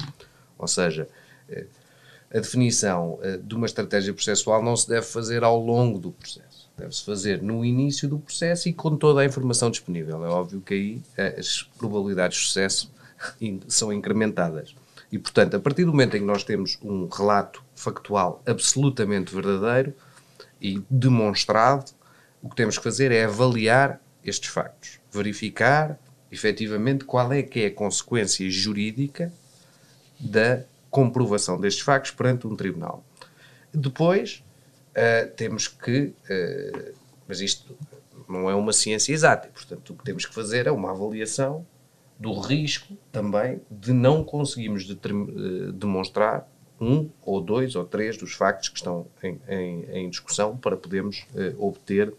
Ou 0.56 0.66
seja, 0.66 1.06
eh, 1.50 1.66
a 2.32 2.38
definição 2.38 3.18
eh, 3.20 3.36
de 3.36 3.54
uma 3.54 3.66
estratégia 3.66 4.14
processual 4.14 4.62
não 4.62 4.74
se 4.74 4.88
deve 4.88 5.04
fazer 5.04 5.44
ao 5.44 5.60
longo 5.62 5.98
do 5.98 6.10
processo. 6.10 6.70
Deve-se 6.74 7.04
fazer 7.04 7.42
no 7.42 7.62
início 7.62 8.08
do 8.08 8.18
processo 8.18 8.70
e 8.70 8.72
com 8.72 8.96
toda 8.96 9.20
a 9.20 9.24
informação 9.26 9.70
disponível. 9.70 10.24
É 10.24 10.28
óbvio 10.30 10.62
que 10.62 10.72
aí 10.72 11.02
eh, 11.18 11.36
as 11.38 11.64
probabilidades 11.76 12.38
de 12.38 12.44
sucesso 12.46 12.90
são 13.68 13.92
incrementadas. 13.92 14.74
E, 15.12 15.18
portanto, 15.18 15.54
a 15.54 15.60
partir 15.60 15.84
do 15.84 15.90
momento 15.90 16.16
em 16.16 16.20
que 16.20 16.26
nós 16.26 16.44
temos 16.44 16.78
um 16.82 17.06
relato 17.08 17.62
factual 17.74 18.42
absolutamente 18.46 19.34
verdadeiro 19.34 19.92
e 20.62 20.82
demonstrado, 20.88 21.92
o 22.40 22.48
que 22.48 22.56
temos 22.56 22.78
que 22.78 22.84
fazer 22.84 23.10
é 23.10 23.24
avaliar 23.24 24.00
estes 24.24 24.48
factos, 24.48 25.00
verificar 25.10 25.98
efetivamente 26.30 27.04
qual 27.04 27.32
é 27.32 27.42
que 27.42 27.60
é 27.60 27.66
a 27.66 27.74
consequência 27.74 28.48
jurídica 28.48 29.32
da 30.18 30.62
comprovação 30.90 31.60
destes 31.60 31.82
factos 31.82 32.12
perante 32.12 32.46
um 32.46 32.54
tribunal. 32.54 33.04
Depois, 33.74 34.42
uh, 34.90 35.30
temos 35.36 35.66
que, 35.68 36.14
uh, 36.30 36.94
mas 37.26 37.40
isto 37.40 37.76
não 38.28 38.48
é 38.48 38.54
uma 38.54 38.72
ciência 38.72 39.12
exata, 39.12 39.48
portanto, 39.48 39.92
o 39.92 39.96
que 39.96 40.04
temos 40.04 40.24
que 40.24 40.34
fazer 40.34 40.66
é 40.66 40.70
uma 40.70 40.90
avaliação 40.90 41.66
do 42.18 42.38
risco 42.38 42.96
também 43.10 43.60
de 43.68 43.92
não 43.92 44.22
conseguirmos 44.22 44.88
eh, 44.88 45.72
demonstrar 45.74 46.48
um 46.82 47.08
ou 47.22 47.40
dois 47.40 47.76
ou 47.76 47.84
três 47.84 48.16
dos 48.16 48.34
factos 48.34 48.68
que 48.68 48.76
estão 48.76 49.06
em, 49.22 49.40
em, 49.48 49.84
em 49.92 50.10
discussão 50.10 50.56
para 50.56 50.76
podermos 50.76 51.24
uh, 51.32 51.64
obter 51.64 52.12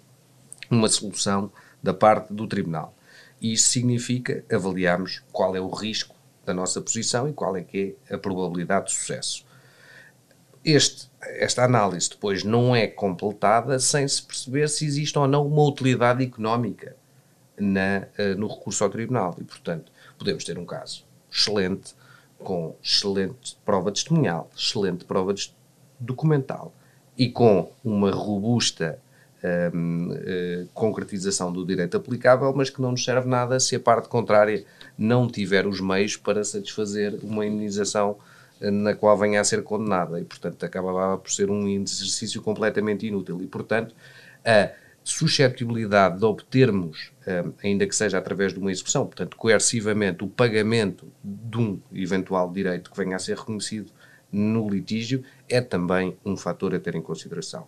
uma 0.72 0.88
solução 0.88 1.52
da 1.82 1.94
parte 1.94 2.34
do 2.34 2.48
Tribunal. 2.48 2.96
E 3.42 3.52
isso 3.52 3.70
significa 3.72 4.46
avaliarmos 4.50 5.22
qual 5.34 5.54
é 5.54 5.60
o 5.60 5.70
risco 5.70 6.16
da 6.46 6.54
nossa 6.54 6.80
posição 6.80 7.28
e 7.28 7.34
qual 7.34 7.58
é 7.58 7.62
que 7.62 7.98
é 8.10 8.16
a 8.16 8.18
probabilidade 8.18 8.86
de 8.86 8.94
sucesso. 8.94 9.46
Este, 10.64 11.12
esta 11.22 11.66
análise 11.66 12.10
depois 12.10 12.46
não 12.46 12.74
é 12.74 12.88
completada 12.88 13.78
sem 13.80 14.08
se 14.08 14.24
perceber 14.24 14.70
se 14.70 14.86
existe 14.86 15.20
ou 15.20 15.28
não 15.28 15.46
uma 15.46 15.64
utilidade 15.64 16.24
económica 16.24 16.96
na, 17.60 18.08
uh, 18.18 18.40
no 18.40 18.48
recurso 18.48 18.82
ao 18.82 18.90
Tribunal. 18.90 19.36
E, 19.42 19.44
portanto, 19.44 19.92
podemos 20.18 20.46
ter 20.46 20.58
um 20.58 20.66
caso 20.66 21.06
excelente, 21.30 21.94
com 22.44 22.76
excelente 22.84 23.58
prova 23.66 23.92
testemunhal, 23.92 24.50
excelente 24.56 25.06
prova 25.06 25.34
documental 26.00 26.74
e 27.18 27.30
com 27.30 27.72
uma 27.84 28.12
robusta 28.12 29.00
um, 29.74 30.10
uh, 30.10 30.16
eh, 30.16 30.66
concretização 30.74 31.52
do 31.52 31.66
direito 31.66 31.98
aplicável, 31.98 32.54
mas 32.56 32.70
que 32.70 32.82
não 32.82 32.92
nos 32.92 33.04
serve 33.04 33.28
nada 33.28 33.60
se 33.60 33.76
a 33.76 33.80
parte 33.80 34.08
contrária 34.08 34.64
não 34.98 35.28
tiver 35.28 35.68
os 35.68 35.82
meios 35.82 36.16
para 36.16 36.44
satisfazer 36.44 37.20
uma 37.22 37.46
imunização 37.46 38.18
uh, 38.62 38.72
na 38.72 38.96
qual 38.96 39.18
venha 39.18 39.42
a 39.42 39.44
ser 39.44 39.62
condenada 39.64 40.20
e, 40.20 40.24
portanto, 40.24 40.66
acabava 40.66 41.18
por 41.18 41.30
ser 41.30 41.50
um 41.50 41.68
exercício 41.68 42.42
completamente 42.42 43.06
inútil. 43.06 43.42
E, 43.42 43.48
portanto, 43.48 43.94
a 44.46 44.72
suscetibilidade 45.04 46.20
de 46.20 46.26
obtermos, 46.26 47.12
eh, 47.26 47.44
ainda 47.64 47.86
que 47.86 47.96
seja 47.96 48.18
através 48.18 48.54
de 48.54 48.60
uma 48.60 48.72
execução, 48.72 49.06
portanto, 49.06 49.36
coercivamente, 49.36 50.24
o 50.24 50.28
pagamento 50.28 51.12
de 51.24 51.58
um 51.58 51.80
eventual 51.94 52.52
direito 52.52 52.90
que 52.90 52.98
venha 52.98 53.16
a 53.16 53.20
ser 53.20 53.38
reconhecido 53.38 53.92
no 54.32 54.68
litígio, 54.70 55.24
é 55.48 55.62
também 55.62 56.18
um 56.26 56.36
fator 56.36 56.74
a 56.74 56.80
ter 56.80 56.96
em 56.96 57.02
consideração. 57.02 57.68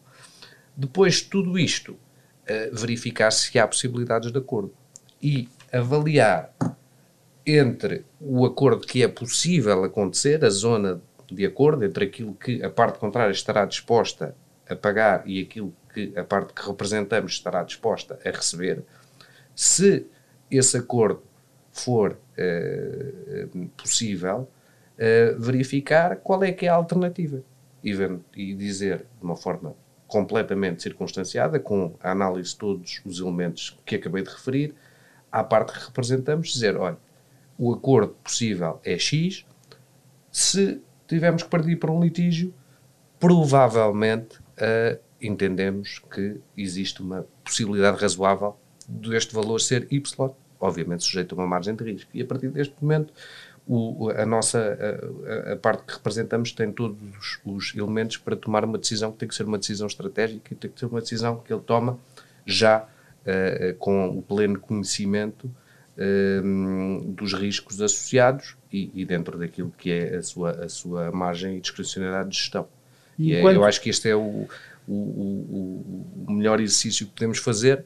Depois 0.75 1.15
de 1.15 1.25
tudo 1.25 1.59
isto, 1.59 1.97
eh, 2.47 2.69
verificar 2.71 3.31
se 3.31 3.57
há 3.59 3.67
possibilidades 3.67 4.31
de 4.31 4.37
acordo 4.37 4.73
e 5.21 5.49
avaliar 5.71 6.53
entre 7.45 8.05
o 8.19 8.45
acordo 8.45 8.87
que 8.87 9.03
é 9.03 9.07
possível 9.07 9.83
acontecer, 9.83 10.43
a 10.43 10.49
zona 10.49 11.01
de 11.31 11.45
acordo, 11.45 11.83
entre 11.83 12.05
aquilo 12.05 12.33
que 12.33 12.63
a 12.63 12.69
parte 12.69 12.97
contrária 12.97 13.31
estará 13.31 13.65
disposta 13.65 14.35
a 14.69 14.75
pagar 14.75 15.23
e 15.27 15.41
aquilo 15.41 15.73
que 15.95 16.17
a 16.19 16.23
parte 16.25 16.53
que 16.53 16.67
representamos 16.67 17.31
estará 17.31 17.63
disposta 17.63 18.19
a 18.25 18.29
receber, 18.29 18.83
se 19.55 20.05
esse 20.51 20.77
acordo 20.77 21.23
for 21.71 22.17
uh, 22.37 23.67
possível, 23.77 24.49
uh, 24.97 25.39
verificar 25.39 26.17
qual 26.17 26.43
é 26.43 26.51
que 26.51 26.65
é 26.65 26.69
a 26.69 26.75
alternativa 26.75 27.41
e, 27.81 27.91
e 28.35 28.53
dizer 28.53 28.97
de 28.97 29.23
uma 29.23 29.37
forma 29.37 29.73
completamente 30.05 30.83
circunstanciada, 30.83 31.59
com 31.59 31.95
a 32.01 32.11
análise 32.11 32.49
de 32.49 32.57
todos 32.57 33.01
os 33.05 33.19
elementos 33.19 33.79
que 33.85 33.95
acabei 33.95 34.21
de 34.21 34.29
referir, 34.29 34.75
à 35.31 35.43
parte 35.43 35.73
que 35.73 35.85
representamos, 35.85 36.49
dizer, 36.49 36.77
olha, 36.77 36.97
o 37.57 37.73
acordo 37.73 38.15
possível 38.23 38.79
é 38.83 38.97
X, 38.97 39.45
se 40.31 40.81
tivermos 41.07 41.43
que 41.43 41.49
partir 41.49 41.77
para 41.77 41.91
um 41.91 42.01
litígio, 42.01 42.53
provavelmente 43.19 44.37
uh, 44.37 44.99
entendemos 45.27 45.99
que 46.11 46.37
existe 46.57 47.01
uma 47.01 47.25
possibilidade 47.43 47.99
razoável 48.01 48.57
deste 48.87 49.33
valor 49.33 49.59
ser 49.59 49.87
Y, 49.91 50.31
obviamente 50.59 51.03
sujeito 51.03 51.33
a 51.33 51.37
uma 51.37 51.47
margem 51.47 51.75
de 51.75 51.83
risco. 51.83 52.09
E 52.13 52.21
a 52.21 52.25
partir 52.25 52.49
deste 52.49 52.75
momento, 52.81 53.13
o, 53.67 54.09
a 54.11 54.25
nossa 54.25 54.77
a, 55.49 55.53
a, 55.53 55.55
parte 55.55 55.83
que 55.85 55.93
representamos 55.93 56.51
tem 56.51 56.71
todos 56.71 56.97
os, 57.17 57.39
os, 57.43 57.75
elementos 57.75 58.17
para 58.17 58.35
tomar 58.35 58.63
uma 58.63 58.77
decisão 58.77 59.11
que 59.11 59.17
tem 59.17 59.27
que 59.27 59.33
ser 59.33 59.43
uma 59.43 59.57
decisão 59.57 59.87
estratégica 59.87 60.53
e 60.53 60.55
tem 60.55 60.69
que 60.69 60.79
ser 60.79 60.85
uma 60.85 61.01
decisão 61.01 61.37
que 61.37 61.51
ele 61.51 61.63
toma 61.63 61.97
já 62.45 62.83
uh, 62.83 63.75
com 63.79 64.07
o 64.09 64.21
pleno 64.21 64.59
conhecimento 64.59 65.49
uh, 65.97 67.01
dos 67.11 67.33
riscos 67.33 67.81
associados 67.81 68.55
e, 68.71 68.91
e, 68.93 69.03
dentro 69.03 69.37
daquilo 69.37 69.73
que 69.75 69.91
é 69.91 70.17
a 70.17 70.21
sua, 70.21 70.51
a 70.51 70.69
sua 70.69 71.11
margem 71.11 71.57
e 71.57 71.59
discricionalidade 71.59 72.29
de 72.29 72.37
gestão. 72.37 72.67
E, 73.17 73.31
e 73.31 73.35
é, 73.35 73.41
eu 73.41 73.63
acho 73.63 73.81
que 73.81 73.89
este 73.89 74.09
é 74.09 74.15
o, 74.15 74.47
o, 74.87 74.93
o, 74.93 76.25
o 76.27 76.31
melhor 76.31 76.59
exercício 76.59 77.05
que 77.07 77.13
podemos 77.13 77.37
fazer, 77.39 77.85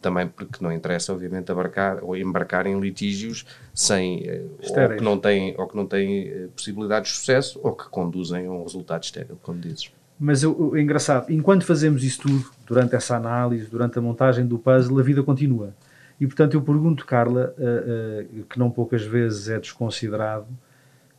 também 0.00 0.26
porque 0.26 0.62
não 0.62 0.72
interessa, 0.72 1.12
obviamente, 1.12 1.50
abarcar 1.50 2.02
ou 2.02 2.16
embarcar 2.16 2.66
em 2.66 2.78
litígios 2.78 3.46
sem 3.72 4.26
eh, 4.28 4.44
ou 4.60 4.96
que 4.96 5.02
não 5.02 5.18
têm 5.18 5.54
ou 5.56 5.66
que 5.66 5.76
não 5.76 5.86
têm 5.86 6.28
eh, 6.28 6.48
possibilidades 6.54 7.12
de 7.12 7.18
sucesso 7.18 7.60
ou 7.62 7.74
que 7.74 7.88
conduzem 7.88 8.46
a 8.46 8.50
um 8.50 8.62
resultado 8.62 9.02
estéril, 9.02 9.38
como 9.42 9.58
dizes. 9.60 9.90
Mas 10.18 10.44
o, 10.44 10.76
engraçado, 10.76 11.30
enquanto 11.32 11.64
fazemos 11.64 12.04
isso 12.04 12.22
tudo, 12.22 12.50
durante 12.66 12.94
essa 12.94 13.16
análise, 13.16 13.66
durante 13.66 13.98
a 13.98 14.02
montagem 14.02 14.46
do 14.46 14.58
puzzle, 14.58 14.98
a 14.98 15.02
vida 15.02 15.22
continua. 15.22 15.74
E 16.20 16.26
portanto 16.26 16.54
eu 16.54 16.62
pergunto, 16.62 17.04
Carla, 17.04 17.54
uh, 17.58 18.40
uh, 18.40 18.44
que 18.44 18.58
não 18.58 18.70
poucas 18.70 19.02
vezes 19.04 19.48
é 19.48 19.58
desconsiderado, 19.58 20.46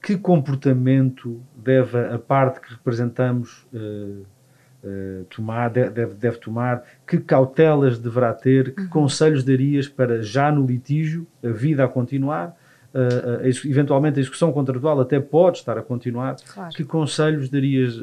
que 0.01 0.15
comportamento 0.15 1.41
deve 1.55 1.97
a 1.97 2.17
parte 2.17 2.61
que 2.61 2.71
representamos 2.71 3.65
uh, 3.73 4.25
uh, 4.85 5.25
tomar, 5.25 5.69
deve, 5.69 6.13
deve 6.13 6.37
tomar, 6.37 6.83
que 7.07 7.17
cautelas 7.17 7.97
deverá 7.97 8.33
ter, 8.33 8.73
que 8.73 8.81
uhum. 8.81 8.89
conselhos 8.89 9.43
darias 9.43 9.87
para 9.87 10.21
já 10.21 10.51
no 10.51 10.65
litígio, 10.65 11.27
a 11.43 11.49
vida 11.49 11.83
a 11.83 11.87
continuar, 11.87 12.55
uh, 12.93 13.43
a, 13.43 13.47
eventualmente 13.47 14.19
a 14.19 14.21
execução 14.21 14.51
contratual 14.51 14.99
até 15.01 15.19
pode 15.19 15.57
estar 15.57 15.77
a 15.77 15.81
continuar, 15.81 16.35
claro. 16.53 16.73
que 16.73 16.83
conselhos 16.83 17.49
darias 17.49 17.99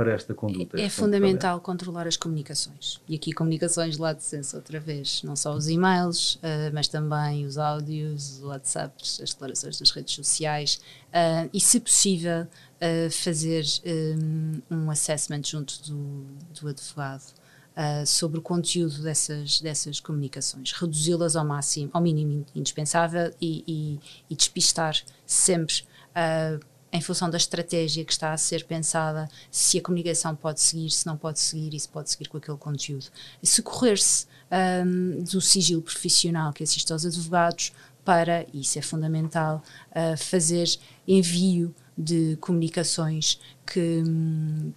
para 0.00 0.12
esta 0.12 0.32
conduta? 0.32 0.80
É, 0.80 0.84
é 0.84 0.88
fundamental 0.88 1.60
controlar 1.60 2.06
as 2.06 2.16
comunicações. 2.16 3.00
E 3.06 3.14
aqui 3.14 3.32
comunicações 3.32 3.98
lá 3.98 4.14
de 4.14 4.22
senso 4.22 4.56
outra 4.56 4.80
vez, 4.80 5.22
não 5.22 5.36
só 5.36 5.54
os 5.54 5.68
e-mails, 5.68 6.36
uh, 6.36 6.72
mas 6.72 6.88
também 6.88 7.44
os 7.44 7.58
áudios, 7.58 8.38
os 8.38 8.42
WhatsApps, 8.42 9.20
as 9.22 9.30
declarações 9.30 9.78
das 9.78 9.90
redes 9.90 10.14
sociais 10.14 10.80
uh, 11.08 11.50
e, 11.52 11.60
se 11.60 11.78
possível, 11.80 12.46
uh, 12.80 13.10
fazer 13.10 13.64
um, 13.86 14.62
um 14.70 14.90
assessment 14.90 15.42
junto 15.44 15.82
do, 15.82 16.26
do 16.60 16.68
advogado. 16.68 17.24
Uh, 17.70 18.04
sobre 18.04 18.38
o 18.38 18.42
conteúdo 18.42 19.00
dessas, 19.00 19.60
dessas 19.60 20.00
comunicações, 20.00 20.72
reduzi-las 20.72 21.36
ao 21.36 21.44
máximo, 21.46 21.88
ao 21.94 22.02
mínimo 22.02 22.44
indispensável 22.52 23.32
e, 23.40 23.64
e, 23.66 24.00
e 24.28 24.36
despistar 24.36 24.96
sempre 25.24 25.84
uh, 26.10 26.60
em 26.92 27.00
função 27.00 27.30
da 27.30 27.36
estratégia 27.36 28.04
que 28.04 28.12
está 28.12 28.32
a 28.32 28.36
ser 28.36 28.64
pensada, 28.64 29.28
se 29.50 29.78
a 29.78 29.82
comunicação 29.82 30.34
pode 30.34 30.60
seguir, 30.60 30.90
se 30.90 31.06
não 31.06 31.16
pode 31.16 31.38
seguir 31.38 31.74
e 31.74 31.80
se 31.80 31.88
pode 31.88 32.10
seguir 32.10 32.28
com 32.28 32.38
aquele 32.38 32.58
conteúdo. 32.58 33.06
Se 33.42 33.62
correr-se 33.62 34.26
um, 34.84 35.22
do 35.22 35.40
sigilo 35.40 35.82
profissional 35.82 36.52
que 36.52 36.64
assiste 36.64 36.92
aos 36.92 37.06
advogados 37.06 37.72
para, 38.04 38.46
isso 38.52 38.78
é 38.78 38.82
fundamental, 38.82 39.62
uh, 39.90 40.16
fazer 40.16 40.66
envio 41.06 41.74
de 41.96 42.36
comunicações 42.40 43.38
que, 43.70 44.02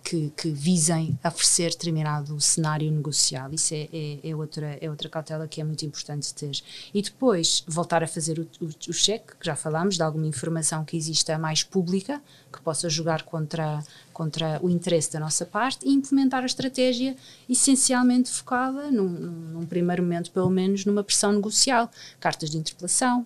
que, 0.03 0.29
que, 0.37 0.51
visem 0.51 1.17
oferecer 1.25 1.71
determinado 1.71 2.39
cenário 2.39 2.91
negocial. 2.91 3.51
Isso 3.51 3.73
é, 3.73 3.89
é, 3.91 4.29
é, 4.29 4.35
outra, 4.35 4.77
é 4.79 4.87
outra 4.87 5.09
cautela 5.09 5.47
que 5.47 5.59
é 5.59 5.63
muito 5.63 5.83
importante 5.83 6.31
ter. 6.33 6.51
E 6.93 7.01
depois 7.01 7.63
voltar 7.67 8.03
a 8.03 8.07
fazer 8.07 8.37
o, 8.37 8.43
o, 8.63 8.67
o 8.67 8.93
cheque, 8.93 9.35
que 9.39 9.45
já 9.45 9.55
falámos, 9.55 9.95
de 9.95 10.03
alguma 10.03 10.27
informação 10.27 10.85
que 10.85 10.95
exista 10.95 11.39
mais 11.39 11.63
pública, 11.63 12.21
que 12.51 12.61
possa 12.61 12.87
jogar 12.87 13.23
contra, 13.23 13.83
contra 14.13 14.59
o 14.61 14.69
interesse 14.69 15.11
da 15.11 15.19
nossa 15.19 15.43
parte, 15.43 15.87
e 15.87 15.91
implementar 15.91 16.43
a 16.43 16.45
estratégia 16.45 17.15
essencialmente 17.49 18.29
focada, 18.29 18.91
num, 18.91 19.09
num 19.09 19.65
primeiro 19.65 20.03
momento 20.03 20.29
pelo 20.29 20.51
menos, 20.51 20.85
numa 20.85 21.03
pressão 21.03 21.33
negocial. 21.33 21.89
Cartas 22.19 22.51
de 22.51 22.59
interpelação, 22.59 23.25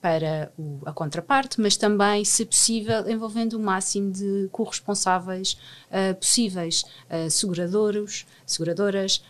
para 0.00 0.52
o, 0.56 0.80
a 0.86 0.92
contraparte, 0.92 1.60
mas 1.60 1.76
também, 1.76 2.24
se 2.24 2.44
possível, 2.44 3.08
envolvendo 3.08 3.54
o 3.54 3.60
máximo 3.60 4.12
de 4.12 4.48
corresponsáveis 4.52 5.58
uh, 5.90 6.14
possíveis, 6.14 6.84
uh, 7.10 7.28
seguradoras, 7.28 8.24
seguradoras, 8.46 9.24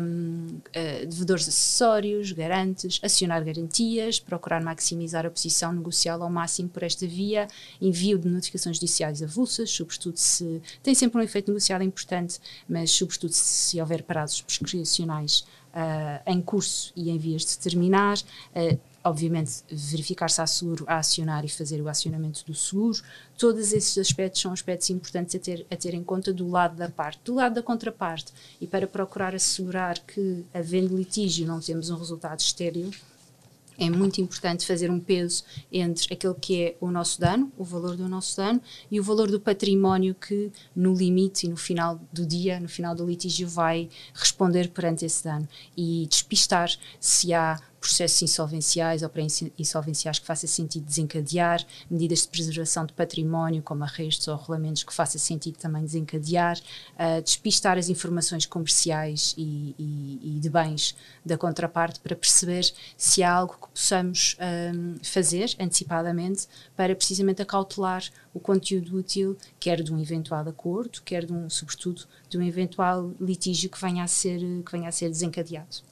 um, 0.00 0.46
uh, 0.46 1.06
devedores 1.06 1.48
acessórios, 1.48 2.30
garantes, 2.30 3.00
acionar 3.02 3.44
garantias, 3.44 4.20
procurar 4.20 4.62
maximizar 4.62 5.26
a 5.26 5.30
posição 5.30 5.72
negocial 5.72 6.22
ao 6.22 6.30
máximo 6.30 6.68
por 6.68 6.84
esta 6.84 7.06
via, 7.06 7.48
envio 7.80 8.16
de 8.16 8.28
notificações 8.28 8.76
judiciais 8.76 9.22
avulsas, 9.22 9.70
sobretudo 9.70 10.16
se 10.18 10.62
tem 10.82 10.94
sempre 10.94 11.20
um 11.20 11.22
efeito 11.22 11.48
negocial 11.50 11.82
importante, 11.82 12.38
mas 12.68 12.92
sobretudo 12.92 13.32
se 13.32 13.80
houver 13.80 14.02
prazos 14.02 14.40
prescricionais 14.42 15.44
em 16.26 16.42
curso 16.42 16.92
e 16.94 17.08
em 17.08 17.16
vias 17.16 17.46
de 17.46 17.56
terminar, 17.56 18.18
obviamente, 19.04 19.62
verificar 19.70 20.28
se 20.28 20.40
há 20.40 20.46
seguro 20.46 20.84
a 20.86 20.98
acionar 20.98 21.44
e 21.44 21.48
fazer 21.48 21.80
o 21.80 21.88
acionamento 21.88 22.44
do 22.44 22.54
seguro. 22.54 23.00
Todos 23.36 23.72
esses 23.72 23.96
aspectos 23.98 24.40
são 24.40 24.52
aspectos 24.52 24.90
importantes 24.90 25.34
a 25.34 25.38
ter, 25.38 25.66
a 25.70 25.76
ter 25.76 25.94
em 25.94 26.04
conta 26.04 26.32
do 26.32 26.48
lado 26.48 26.76
da 26.76 26.88
parte. 26.88 27.20
Do 27.24 27.34
lado 27.34 27.54
da 27.54 27.62
contraparte, 27.62 28.32
e 28.60 28.66
para 28.66 28.86
procurar 28.86 29.34
assegurar 29.34 29.98
que, 29.98 30.44
havendo 30.52 30.96
litígio, 30.96 31.46
não 31.46 31.60
temos 31.60 31.90
um 31.90 31.96
resultado 31.96 32.40
estéril, 32.40 32.90
é 33.78 33.88
muito 33.88 34.20
importante 34.20 34.66
fazer 34.66 34.90
um 34.90 35.00
peso 35.00 35.42
entre 35.72 36.12
aquele 36.12 36.34
que 36.34 36.62
é 36.62 36.76
o 36.80 36.90
nosso 36.90 37.20
dano, 37.20 37.50
o 37.56 37.64
valor 37.64 37.96
do 37.96 38.08
nosso 38.08 38.36
dano, 38.36 38.60
e 38.90 39.00
o 39.00 39.02
valor 39.02 39.30
do 39.30 39.40
património 39.40 40.14
que, 40.14 40.52
no 40.76 40.94
limite 40.94 41.46
e 41.46 41.48
no 41.48 41.56
final 41.56 42.00
do 42.12 42.24
dia, 42.26 42.60
no 42.60 42.68
final 42.68 42.94
do 42.94 43.06
litígio, 43.06 43.48
vai 43.48 43.88
responder 44.14 44.68
perante 44.68 45.04
esse 45.04 45.24
dano. 45.24 45.48
E 45.76 46.06
despistar 46.08 46.70
se 47.00 47.32
há 47.32 47.58
processos 47.82 48.22
insolvenciais 48.22 49.02
ou 49.02 49.08
pré-insolvenciais 49.08 50.20
que 50.20 50.26
faça 50.26 50.46
sentido 50.46 50.86
desencadear, 50.86 51.66
medidas 51.90 52.20
de 52.20 52.28
preservação 52.28 52.86
de 52.86 52.92
património, 52.92 53.60
como 53.60 53.82
arrestos 53.82 54.28
ou 54.28 54.36
regulamentos 54.36 54.84
que 54.84 54.94
faça 54.94 55.18
sentido 55.18 55.58
também 55.58 55.82
desencadear, 55.82 56.56
uh, 56.58 57.20
despistar 57.20 57.76
as 57.76 57.88
informações 57.88 58.46
comerciais 58.46 59.34
e, 59.36 59.74
e, 59.76 60.36
e, 60.36 60.40
de 60.40 60.48
bens 60.48 60.94
da 61.26 61.36
contraparte 61.36 61.98
para 61.98 62.14
perceber 62.14 62.72
se 62.96 63.22
há 63.22 63.32
algo 63.32 63.54
que 63.54 63.68
possamos 63.68 64.36
um, 64.40 64.94
fazer 65.02 65.54
antecipadamente 65.58 66.46
para 66.76 66.94
precisamente 66.94 67.42
acautelar 67.42 68.04
o 68.32 68.38
conteúdo 68.38 68.96
útil, 68.96 69.36
quer 69.58 69.82
de 69.82 69.92
um 69.92 70.00
eventual 70.00 70.48
acordo, 70.48 71.02
quer 71.04 71.26
de 71.26 71.32
um, 71.32 71.50
sobretudo, 71.50 72.02
de 72.28 72.38
um 72.38 72.42
eventual 72.42 73.12
litígio 73.20 73.68
que 73.68 73.80
venha 73.80 74.04
a 74.04 74.06
ser, 74.06 74.38
que 74.38 74.70
venha 74.70 74.88
a 74.88 74.92
ser 74.92 75.08
desencadeado. 75.08 75.91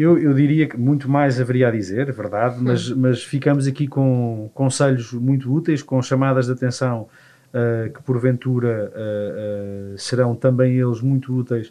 Eu, 0.00 0.16
eu, 0.16 0.32
diria 0.32 0.66
que 0.66 0.78
muito 0.78 1.10
mais 1.10 1.38
haveria 1.38 1.68
a 1.68 1.70
dizer, 1.70 2.08
é 2.08 2.12
verdade, 2.12 2.56
mas, 2.58 2.88
mas 2.88 3.22
ficamos 3.22 3.66
aqui 3.66 3.86
com 3.86 4.50
conselhos 4.54 5.12
muito 5.12 5.52
úteis, 5.52 5.82
com 5.82 6.00
chamadas 6.00 6.46
de 6.46 6.52
atenção 6.52 7.06
uh, 7.52 7.92
que 7.92 8.02
porventura 8.02 8.90
uh, 8.94 9.94
uh, 9.94 9.98
serão 9.98 10.34
também 10.34 10.78
eles 10.78 11.02
muito 11.02 11.36
úteis 11.36 11.70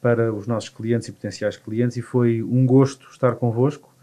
para 0.00 0.32
os 0.32 0.46
nossos 0.46 0.70
clientes 0.70 1.08
e 1.08 1.12
potenciais 1.12 1.58
clientes 1.58 1.98
e 1.98 2.02
foi 2.02 2.42
um 2.42 2.64
gosto 2.64 3.10
estar 3.10 3.34
convosco. 3.34 3.94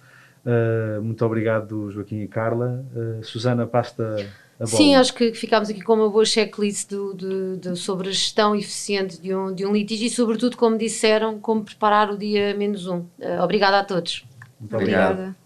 muito 1.02 1.26
obrigado, 1.26 1.90
Joaquim 1.90 2.22
e 2.22 2.28
Carla. 2.28 2.86
Susana, 3.24 3.66
pasta 3.66 4.18
Sim, 4.66 4.96
acho 4.96 5.14
que 5.14 5.34
ficámos 5.34 5.70
aqui 5.70 5.82
com 5.82 5.94
uma 5.94 6.10
boa 6.10 6.26
checklist 6.26 6.90
do, 6.90 7.14
do, 7.14 7.58
do, 7.58 7.76
sobre 7.76 8.10
a 8.10 8.12
gestão 8.12 8.56
eficiente 8.56 9.20
de 9.20 9.34
um, 9.34 9.54
de 9.54 9.66
um 9.66 9.74
litígio 9.74 10.08
e, 10.08 10.10
sobretudo, 10.10 10.58
como 10.58 10.78
disseram, 10.78 11.40
como 11.40 11.64
preparar 11.64 12.12
o 12.12 12.18
dia 12.18 12.54
menos 12.56 12.88
um. 12.88 13.00
Uh, 13.20 13.42
obrigada 13.42 13.80
a 13.80 13.84
todos. 13.84 14.26
Muito 14.60 14.76
obrigado. 14.76 15.12
Obrigada. 15.12 15.43